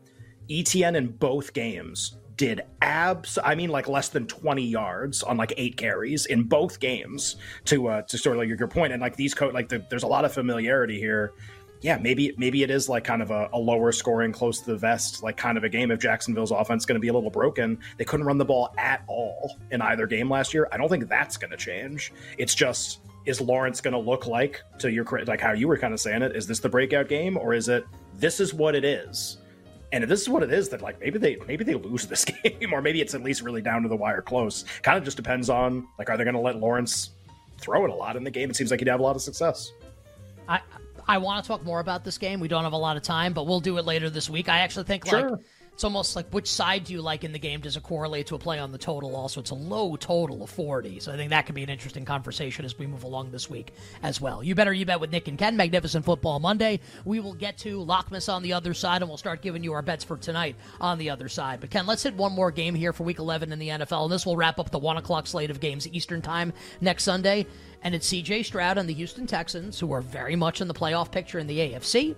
Etienne 0.49 0.95
in 0.95 1.07
both 1.07 1.53
games 1.53 2.17
did 2.37 2.61
abs 2.83 3.39
I 3.43 3.55
mean 3.55 3.69
like 3.69 3.89
less 3.89 4.09
than 4.09 4.27
20 4.27 4.63
yards 4.63 5.23
on 5.23 5.37
like 5.37 5.53
eight 5.57 5.75
carries 5.75 6.27
in 6.27 6.43
both 6.43 6.79
games 6.79 7.35
to 7.65 7.87
uh 7.87 8.01
to 8.03 8.17
sort 8.17 8.37
of 8.37 8.39
like 8.39 8.47
your, 8.47 8.67
point. 8.67 8.93
And 8.93 9.01
like 9.01 9.15
these 9.15 9.33
co 9.33 9.47
like 9.47 9.67
the, 9.69 9.83
there's 9.89 10.03
a 10.03 10.07
lot 10.07 10.23
of 10.23 10.33
familiarity 10.33 10.99
here. 10.99 11.33
Yeah 11.81 11.97
maybe 11.97 12.33
maybe 12.37 12.63
it 12.63 12.69
is 12.69 12.87
like 12.87 13.03
kind 13.03 13.21
of 13.21 13.31
a, 13.31 13.49
a 13.53 13.59
lower 13.59 13.91
scoring 13.91 14.31
close 14.31 14.59
to 14.61 14.67
the 14.67 14.77
vest 14.77 15.23
like 15.23 15.35
kind 15.35 15.57
of 15.57 15.63
a 15.63 15.69
game. 15.69 15.89
If 15.89 15.99
Jacksonville's 15.99 16.51
offense 16.51 16.85
going 16.85 16.95
to 16.95 16.99
be 16.99 17.07
a 17.07 17.13
little 17.13 17.31
broken 17.31 17.79
they 17.97 18.05
couldn't 18.05 18.25
run 18.25 18.37
the 18.37 18.45
ball 18.45 18.73
at 18.77 19.03
all 19.07 19.57
in 19.71 19.81
either 19.81 20.05
game 20.05 20.29
last 20.29 20.53
year. 20.53 20.67
I 20.71 20.77
don't 20.77 20.89
think 20.89 21.09
that's 21.09 21.37
going 21.37 21.51
to 21.51 21.57
change. 21.57 22.13
It's 22.37 22.53
just 22.53 23.01
is 23.25 23.41
Lawrence 23.41 23.81
going 23.81 23.93
to 23.93 23.99
look 23.99 24.27
like 24.27 24.61
to 24.79 24.91
your 24.91 25.05
like 25.25 25.41
how 25.41 25.51
you 25.53 25.67
were 25.67 25.77
kind 25.77 25.93
of 25.93 25.99
saying 25.99 26.21
it 26.21 26.35
is 26.35 26.47
this 26.47 26.59
the 26.59 26.69
breakout 26.69 27.09
game 27.09 27.35
or 27.35 27.53
is 27.53 27.67
it 27.67 27.85
this 28.13 28.39
is 28.39 28.53
what 28.53 28.75
it 28.75 28.85
is 28.85 29.39
and 29.91 30.03
if 30.03 30.09
this 30.09 30.21
is 30.21 30.29
what 30.29 30.43
it 30.43 30.51
is, 30.51 30.69
that 30.69 30.81
like 30.81 30.99
maybe 30.99 31.17
they 31.17 31.37
maybe 31.47 31.63
they 31.63 31.75
lose 31.75 32.05
this 32.07 32.25
game, 32.43 32.73
or 32.73 32.81
maybe 32.81 33.01
it's 33.01 33.13
at 33.13 33.23
least 33.23 33.41
really 33.41 33.61
down 33.61 33.83
to 33.83 33.89
the 33.89 33.95
wire 33.95 34.21
close. 34.21 34.65
Kind 34.81 34.97
of 34.97 35.03
just 35.03 35.17
depends 35.17 35.49
on 35.49 35.87
like 35.97 36.09
are 36.09 36.17
they 36.17 36.23
going 36.23 36.33
to 36.35 36.39
let 36.41 36.57
Lawrence 36.57 37.11
throw 37.59 37.85
it 37.85 37.89
a 37.89 37.95
lot 37.95 38.15
in 38.15 38.23
the 38.23 38.31
game? 38.31 38.49
It 38.49 38.55
seems 38.55 38.71
like 38.71 38.79
he'd 38.79 38.89
have 38.89 38.99
a 38.99 39.03
lot 39.03 39.15
of 39.15 39.21
success. 39.21 39.71
I 40.47 40.59
I 41.07 41.17
want 41.17 41.43
to 41.43 41.47
talk 41.47 41.63
more 41.63 41.79
about 41.79 42.03
this 42.03 42.17
game. 42.17 42.39
We 42.39 42.47
don't 42.49 42.63
have 42.63 42.73
a 42.73 42.77
lot 42.77 42.97
of 42.97 43.03
time, 43.03 43.31
but 43.33 43.47
we'll 43.47 43.61
do 43.61 43.77
it 43.77 43.85
later 43.85 44.09
this 44.09 44.29
week. 44.29 44.49
I 44.49 44.59
actually 44.59 44.83
think 44.85 45.05
Sure. 45.07 45.29
like 45.31 45.39
it's 45.77 45.83
almost 45.83 46.15
like 46.15 46.25
which 46.29 46.49
side 46.49 46.85
do 46.85 46.93
you 46.93 47.03
like 47.03 47.23
in 47.23 47.33
the 47.33 47.37
game? 47.37 47.61
Does 47.61 47.77
it 47.77 47.83
correlate 47.83 48.25
to 48.27 48.35
a 48.35 48.39
play 48.39 48.57
on 48.57 48.71
the 48.71 48.79
total? 48.79 49.15
Also, 49.15 49.39
it's 49.39 49.51
a 49.51 49.53
low 49.53 49.95
total 49.95 50.41
of 50.41 50.49
40. 50.49 50.99
So 51.01 51.13
I 51.13 51.17
think 51.17 51.29
that 51.29 51.45
could 51.45 51.53
be 51.53 51.61
an 51.61 51.69
interesting 51.69 52.03
conversation 52.03 52.65
as 52.65 52.79
we 52.79 52.87
move 52.87 53.03
along 53.03 53.29
this 53.29 53.47
week 53.47 53.75
as 54.01 54.19
well. 54.19 54.43
You 54.43 54.55
better 54.55 54.73
you 54.73 54.87
bet 54.87 54.99
with 54.99 55.11
Nick 55.11 55.27
and 55.27 55.37
Ken. 55.37 55.55
Magnificent 55.55 56.03
Football 56.03 56.39
Monday. 56.39 56.79
We 57.05 57.19
will 57.19 57.35
get 57.35 57.59
to 57.59 57.77
Lockmas 57.85 58.27
on 58.27 58.41
the 58.41 58.53
other 58.53 58.73
side, 58.73 59.03
and 59.03 59.07
we'll 59.07 59.19
start 59.19 59.43
giving 59.43 59.63
you 59.63 59.73
our 59.73 59.83
bets 59.83 60.03
for 60.03 60.17
tonight 60.17 60.55
on 60.81 60.97
the 60.97 61.11
other 61.11 61.29
side. 61.29 61.59
But 61.59 61.69
Ken, 61.69 61.85
let's 61.85 62.01
hit 62.01 62.15
one 62.15 62.33
more 62.33 62.49
game 62.49 62.73
here 62.73 62.91
for 62.91 63.03
Week 63.03 63.19
11 63.19 63.51
in 63.51 63.59
the 63.59 63.69
NFL, 63.69 64.05
and 64.05 64.11
this 64.11 64.25
will 64.25 64.35
wrap 64.35 64.57
up 64.57 64.71
the 64.71 64.79
one 64.79 64.97
o'clock 64.97 65.27
slate 65.27 65.51
of 65.51 65.59
games 65.59 65.87
Eastern 65.89 66.23
Time 66.23 66.53
next 66.81 67.03
Sunday. 67.03 67.45
And 67.83 67.93
it's 67.93 68.07
C.J. 68.07 68.41
Stroud 68.41 68.79
and 68.79 68.89
the 68.89 68.95
Houston 68.95 69.27
Texans, 69.27 69.79
who 69.79 69.91
are 69.91 70.01
very 70.01 70.35
much 70.35 70.59
in 70.59 70.67
the 70.67 70.73
playoff 70.73 71.11
picture 71.11 71.37
in 71.37 71.45
the 71.45 71.59
AFC 71.59 72.15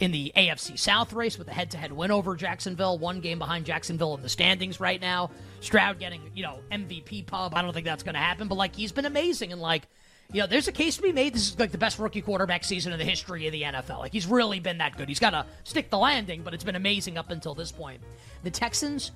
in 0.00 0.10
the 0.10 0.32
AFC 0.36 0.78
South 0.78 1.12
race 1.12 1.38
with 1.38 1.46
a 1.48 1.52
head-to-head 1.52 1.92
win 1.92 2.10
over 2.10 2.34
Jacksonville, 2.34 2.98
one 2.98 3.20
game 3.20 3.38
behind 3.38 3.66
Jacksonville 3.66 4.14
in 4.14 4.22
the 4.22 4.28
standings 4.28 4.80
right 4.80 5.00
now. 5.00 5.30
Stroud 5.60 5.98
getting, 5.98 6.22
you 6.34 6.42
know, 6.42 6.58
MVP 6.72 7.26
pub. 7.26 7.54
I 7.54 7.62
don't 7.62 7.72
think 7.74 7.84
that's 7.84 8.02
going 8.02 8.14
to 8.14 8.20
happen, 8.20 8.48
but 8.48 8.54
like 8.56 8.74
he's 8.74 8.92
been 8.92 9.04
amazing 9.06 9.52
and 9.52 9.60
like 9.60 9.86
you 10.32 10.40
know, 10.40 10.46
there's 10.46 10.68
a 10.68 10.72
case 10.72 10.94
to 10.96 11.02
be 11.02 11.10
made. 11.12 11.34
This 11.34 11.48
is 11.48 11.58
like 11.58 11.72
the 11.72 11.78
best 11.78 11.98
rookie 11.98 12.22
quarterback 12.22 12.62
season 12.62 12.92
in 12.92 12.98
the 13.00 13.04
history 13.04 13.46
of 13.46 13.52
the 13.52 13.62
NFL. 13.62 13.98
Like 13.98 14.12
he's 14.12 14.26
really 14.26 14.60
been 14.60 14.78
that 14.78 14.96
good. 14.96 15.08
He's 15.08 15.18
got 15.18 15.30
to 15.30 15.44
stick 15.64 15.90
the 15.90 15.98
landing, 15.98 16.42
but 16.42 16.54
it's 16.54 16.62
been 16.64 16.76
amazing 16.76 17.18
up 17.18 17.30
until 17.30 17.54
this 17.54 17.72
point. 17.72 18.00
The 18.44 18.50
Texans, 18.50 19.10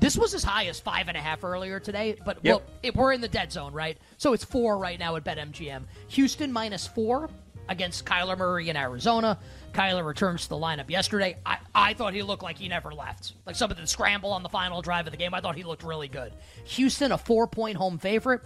this 0.00 0.18
was 0.18 0.34
as 0.34 0.44
high 0.44 0.66
as 0.66 0.78
five 0.78 1.08
and 1.08 1.16
a 1.16 1.20
half 1.20 1.44
earlier 1.44 1.80
today, 1.80 2.16
but 2.26 2.38
Yep. 2.42 2.54
well, 2.54 2.62
it, 2.82 2.94
we're 2.94 3.12
in 3.12 3.22
the 3.22 3.28
dead 3.28 3.50
zone, 3.50 3.72
right? 3.72 3.96
So 4.18 4.34
it's 4.34 4.44
four 4.44 4.76
right 4.76 4.98
now 4.98 5.16
at 5.16 5.24
BetMGM. 5.24 5.84
Houston 6.08 6.52
minus 6.52 6.86
four 6.86 7.30
against 7.70 8.04
Kyler 8.04 8.36
Murray 8.36 8.68
in 8.68 8.76
Arizona. 8.76 9.38
Kyler 9.72 10.04
returns 10.04 10.42
to 10.42 10.48
the 10.50 10.56
lineup 10.56 10.90
yesterday. 10.90 11.38
I, 11.46 11.58
I 11.74 11.94
thought 11.94 12.12
he 12.12 12.22
looked 12.22 12.42
like 12.42 12.58
he 12.58 12.68
never 12.68 12.92
left. 12.92 13.34
Like 13.46 13.56
some 13.56 13.70
of 13.70 13.78
the 13.78 13.86
scramble 13.86 14.32
on 14.32 14.42
the 14.42 14.48
final 14.48 14.82
drive 14.82 15.06
of 15.06 15.12
the 15.12 15.16
game, 15.16 15.32
I 15.32 15.40
thought 15.40 15.56
he 15.56 15.62
looked 15.62 15.84
really 15.84 16.08
good. 16.08 16.34
Houston, 16.64 17.12
a 17.12 17.18
four 17.18 17.46
point 17.46 17.76
home 17.76 17.96
favorite. 17.96 18.42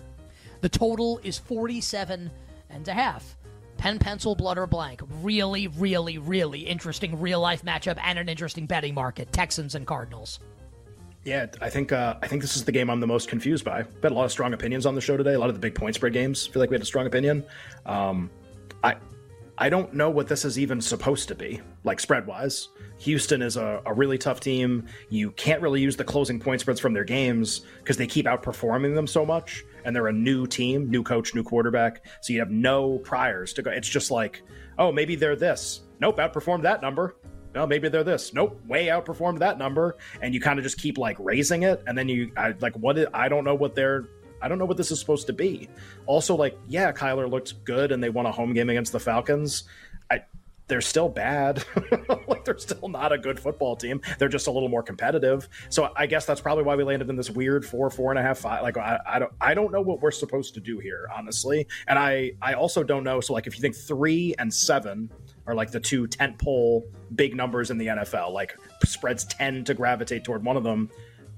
The 0.60 0.68
total 0.68 1.18
is 1.24 1.38
47 1.38 2.30
and 2.70 2.88
a 2.88 2.92
half. 2.92 3.36
Pen, 3.78 3.98
pencil, 3.98 4.34
blood, 4.34 4.56
or 4.56 4.66
blank. 4.66 5.00
Really, 5.22 5.66
really, 5.68 6.18
really 6.18 6.60
interesting 6.60 7.20
real 7.20 7.40
life 7.40 7.62
matchup 7.62 7.98
and 8.02 8.18
an 8.18 8.28
interesting 8.28 8.66
betting 8.66 8.94
market. 8.94 9.32
Texans 9.32 9.74
and 9.74 9.86
Cardinals. 9.86 10.38
Yeah, 11.24 11.46
I 11.62 11.70
think 11.70 11.90
uh, 11.90 12.16
I 12.22 12.28
think 12.28 12.42
this 12.42 12.54
is 12.54 12.64
the 12.64 12.72
game 12.72 12.90
I'm 12.90 13.00
the 13.00 13.06
most 13.06 13.28
confused 13.28 13.64
by. 13.64 13.82
We 13.82 14.00
had 14.02 14.12
a 14.12 14.14
lot 14.14 14.26
of 14.26 14.30
strong 14.30 14.52
opinions 14.52 14.84
on 14.84 14.94
the 14.94 15.00
show 15.00 15.16
today. 15.16 15.32
A 15.32 15.38
lot 15.38 15.48
of 15.48 15.54
the 15.54 15.60
big 15.60 15.74
point 15.74 15.94
spread 15.94 16.12
games 16.12 16.46
feel 16.46 16.60
like 16.60 16.68
we 16.68 16.74
had 16.74 16.82
a 16.82 16.86
strong 16.86 17.06
opinion. 17.06 17.44
Um, 17.86 18.30
I 18.42 18.43
I 19.56 19.68
don't 19.68 19.94
know 19.94 20.10
what 20.10 20.26
this 20.26 20.44
is 20.44 20.58
even 20.58 20.80
supposed 20.80 21.28
to 21.28 21.34
be, 21.36 21.60
like 21.84 22.00
spread 22.00 22.26
wise. 22.26 22.70
Houston 22.98 23.40
is 23.40 23.56
a, 23.56 23.80
a 23.86 23.92
really 23.94 24.18
tough 24.18 24.40
team. 24.40 24.86
You 25.10 25.30
can't 25.32 25.62
really 25.62 25.80
use 25.80 25.96
the 25.96 26.02
closing 26.04 26.40
point 26.40 26.60
spreads 26.60 26.80
from 26.80 26.92
their 26.92 27.04
games 27.04 27.60
because 27.78 27.96
they 27.96 28.06
keep 28.08 28.26
outperforming 28.26 28.94
them 28.96 29.06
so 29.06 29.24
much. 29.24 29.64
And 29.84 29.94
they're 29.94 30.08
a 30.08 30.12
new 30.12 30.46
team, 30.46 30.90
new 30.90 31.04
coach, 31.04 31.34
new 31.36 31.44
quarterback. 31.44 32.04
So 32.20 32.32
you 32.32 32.40
have 32.40 32.50
no 32.50 32.98
priors 32.98 33.52
to 33.54 33.62
go. 33.62 33.70
It's 33.70 33.88
just 33.88 34.10
like, 34.10 34.42
oh, 34.78 34.90
maybe 34.90 35.14
they're 35.14 35.36
this. 35.36 35.82
Nope, 36.00 36.16
outperformed 36.18 36.62
that 36.62 36.82
number. 36.82 37.16
No, 37.54 37.64
maybe 37.64 37.88
they're 37.88 38.02
this. 38.02 38.34
Nope, 38.34 38.60
way 38.66 38.86
outperformed 38.86 39.38
that 39.38 39.56
number. 39.58 39.96
And 40.20 40.34
you 40.34 40.40
kind 40.40 40.58
of 40.58 40.64
just 40.64 40.78
keep 40.78 40.98
like 40.98 41.16
raising 41.20 41.62
it. 41.62 41.80
And 41.86 41.96
then 41.96 42.08
you, 42.08 42.32
I, 42.36 42.54
like, 42.60 42.74
what? 42.76 42.98
i- 42.98 43.06
I 43.14 43.28
don't 43.28 43.44
know 43.44 43.54
what 43.54 43.76
they're 43.76 44.08
I 44.44 44.48
don't 44.48 44.58
know 44.58 44.66
what 44.66 44.76
this 44.76 44.90
is 44.90 45.00
supposed 45.00 45.26
to 45.28 45.32
be. 45.32 45.70
Also, 46.04 46.36
like, 46.36 46.58
yeah, 46.68 46.92
Kyler 46.92 47.30
looked 47.30 47.64
good 47.64 47.92
and 47.92 48.02
they 48.02 48.10
won 48.10 48.26
a 48.26 48.32
home 48.32 48.52
game 48.52 48.68
against 48.68 48.92
the 48.92 49.00
Falcons. 49.00 49.64
I, 50.10 50.22
they're 50.68 50.82
still 50.82 51.08
bad. 51.08 51.64
like, 52.28 52.44
they're 52.44 52.58
still 52.58 52.88
not 52.88 53.10
a 53.10 53.16
good 53.16 53.40
football 53.40 53.74
team. 53.74 54.02
They're 54.18 54.28
just 54.28 54.46
a 54.46 54.50
little 54.50 54.68
more 54.68 54.82
competitive. 54.82 55.48
So 55.70 55.90
I 55.96 56.04
guess 56.04 56.26
that's 56.26 56.42
probably 56.42 56.62
why 56.64 56.76
we 56.76 56.84
landed 56.84 57.08
in 57.08 57.16
this 57.16 57.30
weird 57.30 57.64
four, 57.64 57.88
four 57.88 58.12
and 58.12 58.18
a 58.18 58.22
half, 58.22 58.38
five. 58.38 58.62
Like, 58.62 58.76
I, 58.76 59.00
I 59.06 59.18
don't, 59.18 59.32
I 59.40 59.54
don't 59.54 59.72
know 59.72 59.80
what 59.80 60.02
we're 60.02 60.10
supposed 60.10 60.52
to 60.54 60.60
do 60.60 60.78
here, 60.78 61.08
honestly. 61.14 61.66
And 61.88 61.98
I, 61.98 62.32
I 62.42 62.52
also 62.52 62.82
don't 62.82 63.02
know. 63.02 63.22
So, 63.22 63.32
like, 63.32 63.46
if 63.46 63.56
you 63.56 63.62
think 63.62 63.74
three 63.74 64.34
and 64.38 64.52
seven 64.52 65.10
are 65.46 65.54
like 65.54 65.70
the 65.70 65.80
two 65.80 66.06
tent 66.06 66.38
pole 66.38 66.86
big 67.14 67.34
numbers 67.34 67.70
in 67.70 67.78
the 67.78 67.86
NFL, 67.86 68.32
like 68.32 68.56
spreads 68.84 69.24
tend 69.24 69.66
to 69.66 69.74
gravitate 69.74 70.24
toward 70.24 70.44
one 70.44 70.56
of 70.56 70.64
them. 70.64 70.90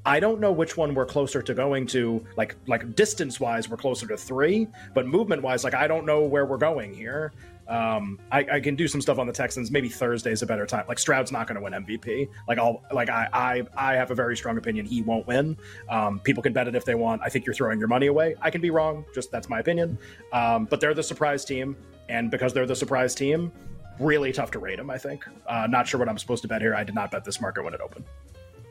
I 0.06 0.20
don't 0.20 0.40
know 0.40 0.52
which 0.52 0.76
one 0.76 0.94
we're 0.94 1.04
closer 1.04 1.42
to 1.42 1.52
going 1.52 1.84
to. 1.88 2.24
Like 2.36 2.54
like 2.68 2.94
distance 2.94 3.40
wise, 3.40 3.68
we're 3.68 3.76
closer 3.76 4.06
to 4.06 4.16
three, 4.16 4.68
but 4.94 5.06
movement 5.06 5.42
wise, 5.42 5.64
like 5.64 5.74
I 5.74 5.88
don't 5.88 6.06
know 6.06 6.22
where 6.22 6.46
we're 6.46 6.58
going 6.58 6.94
here. 6.94 7.32
Um, 7.66 8.20
I, 8.30 8.46
I 8.52 8.60
can 8.60 8.76
do 8.76 8.86
some 8.86 9.00
stuff 9.00 9.18
on 9.18 9.26
the 9.26 9.32
Texans. 9.32 9.72
Maybe 9.72 9.88
Thursday's 9.88 10.42
a 10.42 10.46
better 10.46 10.64
time. 10.64 10.84
Like 10.86 11.00
Stroud's 11.00 11.32
not 11.32 11.48
going 11.48 11.56
to 11.56 11.60
win 11.60 11.72
MVP. 11.72 12.28
Like 12.46 12.58
I'll 12.58 12.84
like 12.92 13.10
I, 13.10 13.28
I 13.32 13.62
I 13.76 13.94
have 13.94 14.12
a 14.12 14.14
very 14.14 14.36
strong 14.36 14.56
opinion 14.58 14.86
he 14.86 15.02
won't 15.02 15.26
win. 15.26 15.56
Um, 15.88 16.20
people 16.20 16.40
can 16.40 16.52
bet 16.52 16.68
it 16.68 16.76
if 16.76 16.84
they 16.84 16.94
want. 16.94 17.20
I 17.24 17.28
think 17.28 17.44
you're 17.44 17.54
throwing 17.54 17.80
your 17.80 17.88
money 17.88 18.06
away. 18.06 18.36
I 18.40 18.50
can 18.50 18.60
be 18.60 18.70
wrong. 18.70 19.04
Just 19.12 19.32
that's 19.32 19.48
my 19.48 19.58
opinion. 19.58 19.98
Um, 20.32 20.66
but 20.66 20.80
they're 20.80 20.94
the 20.94 21.02
surprise 21.02 21.44
team, 21.44 21.76
and 22.08 22.30
because 22.30 22.52
they're 22.52 22.66
the 22.66 22.76
surprise 22.76 23.12
team, 23.12 23.50
really 23.98 24.32
tough 24.32 24.52
to 24.52 24.60
rate 24.60 24.76
them. 24.76 24.88
I 24.88 24.98
think. 24.98 25.26
Uh, 25.48 25.66
not 25.68 25.88
sure 25.88 25.98
what 25.98 26.08
I'm 26.08 26.18
supposed 26.18 26.42
to 26.42 26.48
bet 26.48 26.60
here. 26.62 26.76
I 26.76 26.84
did 26.84 26.94
not 26.94 27.10
bet 27.10 27.24
this 27.24 27.40
market 27.40 27.64
when 27.64 27.74
it 27.74 27.80
opened. 27.80 28.04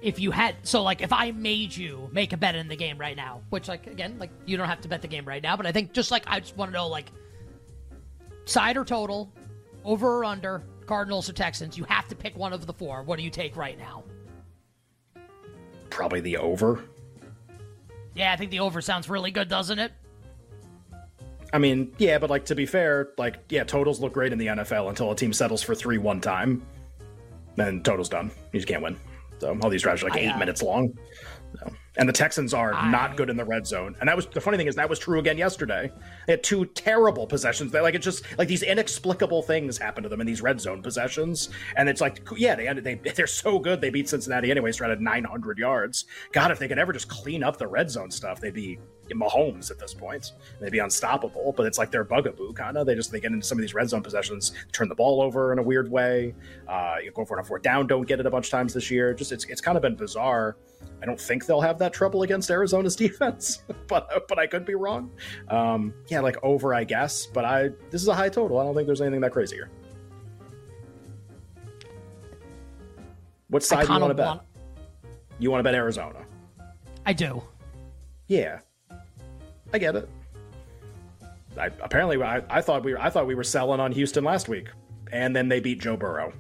If 0.05 0.19
you 0.19 0.29
had 0.29 0.55
so 0.62 0.83
like 0.83 1.01
if 1.01 1.12
I 1.12 1.31
made 1.31 1.75
you 1.75 2.07
make 2.13 2.31
a 2.31 2.38
bet 2.38 2.53
in 2.53 2.67
the 2.67 2.75
game 2.75 3.00
right 3.00 3.17
now, 3.17 3.41
which 3.50 3.67
like 3.67 3.88
again 3.88 4.17
like 4.19 4.29
you 4.45 4.55
don't 4.55 4.69
have 4.69 4.81
to 4.81 4.88
bet 4.88 5.01
the 5.01 5.07
game 5.07 5.25
right 5.25 5.41
now, 5.41 5.57
but 5.57 5.65
I 5.65 5.71
think 5.71 5.93
just 5.93 6.12
like 6.12 6.24
I 6.27 6.39
just 6.39 6.55
want 6.55 6.69
to 6.69 6.74
know 6.77 6.88
like 6.88 7.12
side 8.45 8.77
or 8.77 8.85
total, 8.85 9.33
over 9.83 10.19
or 10.19 10.25
under, 10.25 10.62
Cardinals 10.85 11.27
or 11.27 11.33
Texans, 11.33 11.75
you 11.75 11.85
have 11.85 12.07
to 12.09 12.15
pick 12.15 12.38
one 12.38 12.53
of 12.53 12.67
the 12.67 12.74
four. 12.74 13.01
What 13.01 13.17
do 13.17 13.24
you 13.24 13.31
take 13.31 13.57
right 13.57 13.79
now? 13.79 14.03
Probably 15.89 16.21
the 16.21 16.38
over. 16.38 16.83
Yeah, 18.13 18.31
I 18.31 18.35
think 18.35 18.51
the 18.51 18.59
over 18.59 18.81
sounds 18.81 19.09
really 19.09 19.31
good, 19.31 19.50
doesn't 19.50 19.79
it? 19.79 19.91
I 21.51 21.57
mean, 21.57 21.95
yeah, 21.97 22.19
but 22.19 22.29
like 22.29 22.45
to 22.45 22.55
be 22.55 22.67
fair, 22.67 23.09
like 23.17 23.38
yeah, 23.50 23.63
totals 23.63 24.00
look 24.00 24.13
great 24.13 24.31
in 24.31 24.38
the 24.38 24.47
NFL 24.47 24.88
until 24.88 25.09
a 25.09 25.15
team 25.15 25.33
settles 25.33 25.63
for 25.63 25.74
three 25.74 25.97
one 25.97 26.21
time, 26.21 26.63
then 27.55 27.81
totals 27.81 28.09
done. 28.09 28.29
You 28.53 28.59
just 28.59 28.67
can't 28.67 28.83
win. 28.83 28.97
So 29.39 29.57
all 29.61 29.69
these 29.69 29.81
drives 29.81 30.03
are 30.03 30.09
like 30.09 30.19
eight 30.19 30.37
minutes 30.37 30.61
long. 30.61 30.93
So- 31.59 31.71
And 31.97 32.09
the 32.09 32.13
Texans 32.13 32.53
are 32.53 32.73
I- 32.73 32.91
not 32.91 33.15
good 33.15 33.29
in 33.29 33.37
the 33.37 33.45
red 33.45 33.65
zone. 33.65 33.95
And 34.01 34.09
that 34.09 34.15
was 34.17 34.25
the 34.27 34.41
funny 34.41 34.57
thing 34.57 34.67
is 34.67 34.75
that 34.75 34.89
was 34.89 34.99
true 34.99 35.19
again 35.19 35.37
yesterday. 35.37 35.89
They 36.27 36.33
had 36.33 36.43
two 36.43 36.65
terrible 36.65 37.25
possessions. 37.25 37.71
They 37.71 37.79
like 37.79 37.95
it's 37.95 38.03
just 38.03 38.25
like 38.37 38.49
these 38.49 38.63
inexplicable 38.63 39.41
things 39.43 39.77
happen 39.77 40.03
to 40.03 40.09
them 40.09 40.19
in 40.19 40.27
these 40.27 40.41
red 40.41 40.59
zone 40.59 40.81
possessions. 40.81 41.49
And 41.77 41.87
it's 41.87 42.01
like, 42.01 42.27
yeah, 42.35 42.55
they 42.55 42.73
they 42.81 42.95
they're 43.15 43.27
so 43.27 43.59
good 43.59 43.79
they 43.79 43.89
beat 43.89 44.09
Cincinnati 44.09 44.51
anyway, 44.51 44.73
started 44.73 44.99
900 44.99 45.57
yards. 45.57 46.05
God, 46.33 46.51
if 46.51 46.59
they 46.59 46.67
could 46.67 46.79
ever 46.79 46.91
just 46.91 47.07
clean 47.07 47.43
up 47.43 47.57
the 47.57 47.67
red 47.67 47.89
zone 47.89 48.11
stuff, 48.11 48.41
they'd 48.41 48.53
be 48.53 48.77
Mahomes 49.13 49.71
at 49.71 49.79
this 49.79 49.93
point. 49.93 50.31
They'd 50.59 50.71
be 50.71 50.79
unstoppable, 50.79 51.53
but 51.55 51.65
it's 51.65 51.77
like 51.77 51.91
their 51.91 52.03
bugaboo 52.03 52.53
kind 52.53 52.77
of. 52.77 52.85
They 52.85 52.95
just 52.95 53.12
they 53.12 53.19
get 53.19 53.31
into 53.31 53.45
some 53.45 53.57
of 53.57 53.62
these 53.62 53.74
red 53.74 53.89
zone 53.89 54.01
possessions, 54.01 54.53
turn 54.71 54.89
the 54.89 54.95
ball 54.95 55.21
over 55.21 55.53
in 55.53 55.59
a 55.59 55.63
weird 55.63 55.89
way. 55.89 56.33
Uh, 56.67 56.95
you 57.03 57.12
go 57.12 57.25
for 57.25 57.38
it 57.38 57.41
on 57.41 57.45
fourth 57.45 57.62
down, 57.62 57.88
don't 57.88 58.07
get 58.07 58.19
it 58.19 58.25
a 58.25 58.29
bunch 58.29 58.47
of 58.47 58.51
times 58.51 58.74
this 58.74 58.89
year. 58.89 59.13
Just 59.13 59.31
it's 59.31 59.45
it's 59.45 59.62
kind 59.62 59.77
of 59.77 59.81
been 59.81 59.95
bizarre. 59.95 60.57
I 61.01 61.05
don't 61.05 61.19
think 61.19 61.45
they'll 61.45 61.62
have 61.62 61.77
that 61.79 61.93
trouble 61.93 62.24
against 62.24 62.50
Arizona's 62.50 62.95
defense, 63.05 63.63
but 63.88 64.27
but 64.27 64.39
I 64.39 64.47
could 64.47 64.65
be 64.65 64.75
wrong. 64.75 65.12
Um, 65.50 65.93
yeah, 66.07 66.21
like 66.21 66.38
over, 66.43 66.74
I 66.74 66.83
guess. 66.83 67.25
But 67.25 67.45
I 67.45 67.69
this 67.91 68.01
is 68.01 68.07
a 68.07 68.15
high 68.15 68.29
total. 68.29 68.59
I 68.59 68.63
don't 68.63 68.75
think 68.75 68.88
there's 68.88 69.01
anything 69.01 69.21
that 69.21 69.31
crazy 69.31 69.55
here. 69.55 69.69
What 73.50 73.63
side 73.63 73.88
do 73.88 73.93
you 73.93 74.00
want 74.00 74.12
to 74.12 74.15
bet? 74.15 74.25
Want... 74.25 74.41
You 75.39 75.51
want 75.51 75.59
to 75.59 75.63
bet 75.63 75.75
Arizona? 75.75 76.25
I 77.05 77.13
do. 77.13 77.43
Yeah, 78.27 78.59
I 79.75 79.77
get 79.77 79.98
it. 79.98 80.10
I, 81.58 81.65
apparently, 81.82 82.22
I, 82.24 82.41
I 82.50 82.62
thought 82.62 82.86
we 82.86 82.94
were, 82.94 83.01
I 83.01 83.10
thought 83.10 83.27
we 83.27 83.36
were 83.36 83.44
selling 83.44 83.82
on 83.82 83.91
Houston 83.91 84.24
last 84.24 84.48
week, 84.48 84.70
and 85.12 85.36
then 85.36 85.50
they 85.50 85.60
beat 85.60 85.82
Joe 85.82 85.98
Burrow. 85.98 86.32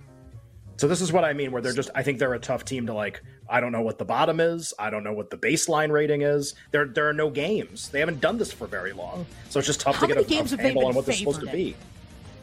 So 0.77 0.87
this 0.87 1.01
is 1.01 1.11
what 1.11 1.25
I 1.25 1.33
mean, 1.33 1.51
where 1.51 1.61
they're 1.61 1.73
just. 1.73 1.89
I 1.95 2.01
think 2.01 2.17
they're 2.17 2.33
a 2.33 2.39
tough 2.39 2.63
team 2.63 2.87
to 2.87 2.93
like. 2.93 3.21
I 3.49 3.59
don't 3.59 3.73
know 3.73 3.81
what 3.81 3.97
the 3.97 4.05
bottom 4.05 4.39
is. 4.39 4.73
I 4.79 4.89
don't 4.89 5.03
know 5.03 5.11
what 5.11 5.29
the 5.29 5.37
baseline 5.37 5.91
rating 5.91 6.21
is. 6.21 6.55
There, 6.71 6.85
there 6.85 7.09
are 7.09 7.13
no 7.13 7.29
games. 7.29 7.89
They 7.89 7.99
haven't 7.99 8.21
done 8.21 8.37
this 8.37 8.53
for 8.53 8.67
very 8.67 8.93
long, 8.93 9.25
so 9.49 9.59
it's 9.59 9.67
just 9.67 9.81
tough 9.81 9.97
How 9.97 10.07
to 10.07 10.13
get 10.13 10.23
a, 10.23 10.27
games 10.27 10.53
a 10.53 10.57
handle 10.57 10.85
on 10.85 10.95
what 10.95 11.05
they're 11.05 11.15
supposed 11.15 11.41
in? 11.41 11.47
to 11.47 11.53
be. 11.53 11.75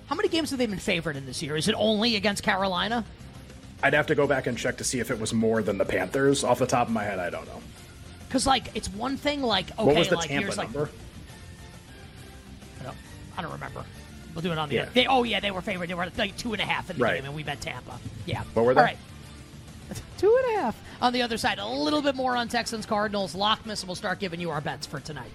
How 0.08 0.14
many 0.14 0.28
games 0.28 0.50
have 0.50 0.58
they 0.58 0.66
been 0.66 0.78
favored 0.78 1.16
in 1.16 1.24
this 1.24 1.42
year? 1.42 1.56
Is 1.56 1.68
it 1.68 1.74
only 1.78 2.16
against 2.16 2.42
Carolina? 2.42 3.02
I'd 3.82 3.94
have 3.94 4.06
to 4.08 4.14
go 4.14 4.26
back 4.26 4.46
and 4.46 4.58
check 4.58 4.76
to 4.76 4.84
see 4.84 5.00
if 5.00 5.10
it 5.10 5.18
was 5.18 5.32
more 5.32 5.62
than 5.62 5.78
the 5.78 5.86
Panthers. 5.86 6.44
Off 6.44 6.58
the 6.58 6.66
top 6.66 6.88
of 6.88 6.92
my 6.92 7.02
head, 7.02 7.18
I 7.18 7.30
don't 7.30 7.46
know. 7.46 7.62
Because 8.32 8.46
like 8.46 8.74
it's 8.74 8.88
one 8.88 9.18
thing, 9.18 9.42
like 9.42 9.70
okay, 9.72 9.84
what 9.84 9.94
was 9.94 10.08
the 10.08 10.16
like 10.16 10.28
Tampa 10.28 10.44
here's 10.46 10.56
number? 10.56 10.80
like 10.80 10.88
I 12.80 12.84
don't, 12.84 12.96
I 13.36 13.42
don't 13.42 13.52
remember. 13.52 13.84
We'll 14.34 14.40
do 14.40 14.52
it 14.52 14.56
on 14.56 14.70
the. 14.70 14.76
Yeah. 14.76 14.88
They, 14.94 15.06
oh 15.06 15.22
yeah, 15.24 15.38
they 15.40 15.50
were 15.50 15.60
favored. 15.60 15.90
They 15.90 15.94
were 15.94 16.08
like 16.16 16.34
two 16.38 16.54
and 16.54 16.62
a 16.62 16.64
half 16.64 16.88
in 16.88 16.96
the 16.96 17.04
Right. 17.04 17.16
game, 17.16 17.26
and 17.26 17.34
we 17.34 17.42
bet 17.42 17.60
Tampa. 17.60 17.98
Yeah. 18.24 18.42
What 18.54 18.64
were 18.64 18.72
they? 18.72 18.80
All 18.80 18.86
right. 18.86 18.96
Two 20.16 20.34
and 20.46 20.56
a 20.56 20.60
half. 20.62 20.82
On 21.02 21.12
the 21.12 21.20
other 21.20 21.36
side, 21.36 21.58
a 21.58 21.66
little 21.66 22.00
bit 22.00 22.14
more 22.14 22.34
on 22.34 22.48
Texans 22.48 22.86
Cardinals. 22.86 23.34
Lockmas, 23.34 23.80
and 23.80 23.88
we'll 23.88 23.96
start 23.96 24.18
giving 24.18 24.40
you 24.40 24.48
our 24.48 24.62
bets 24.62 24.86
for 24.86 24.98
tonight. 25.00 25.32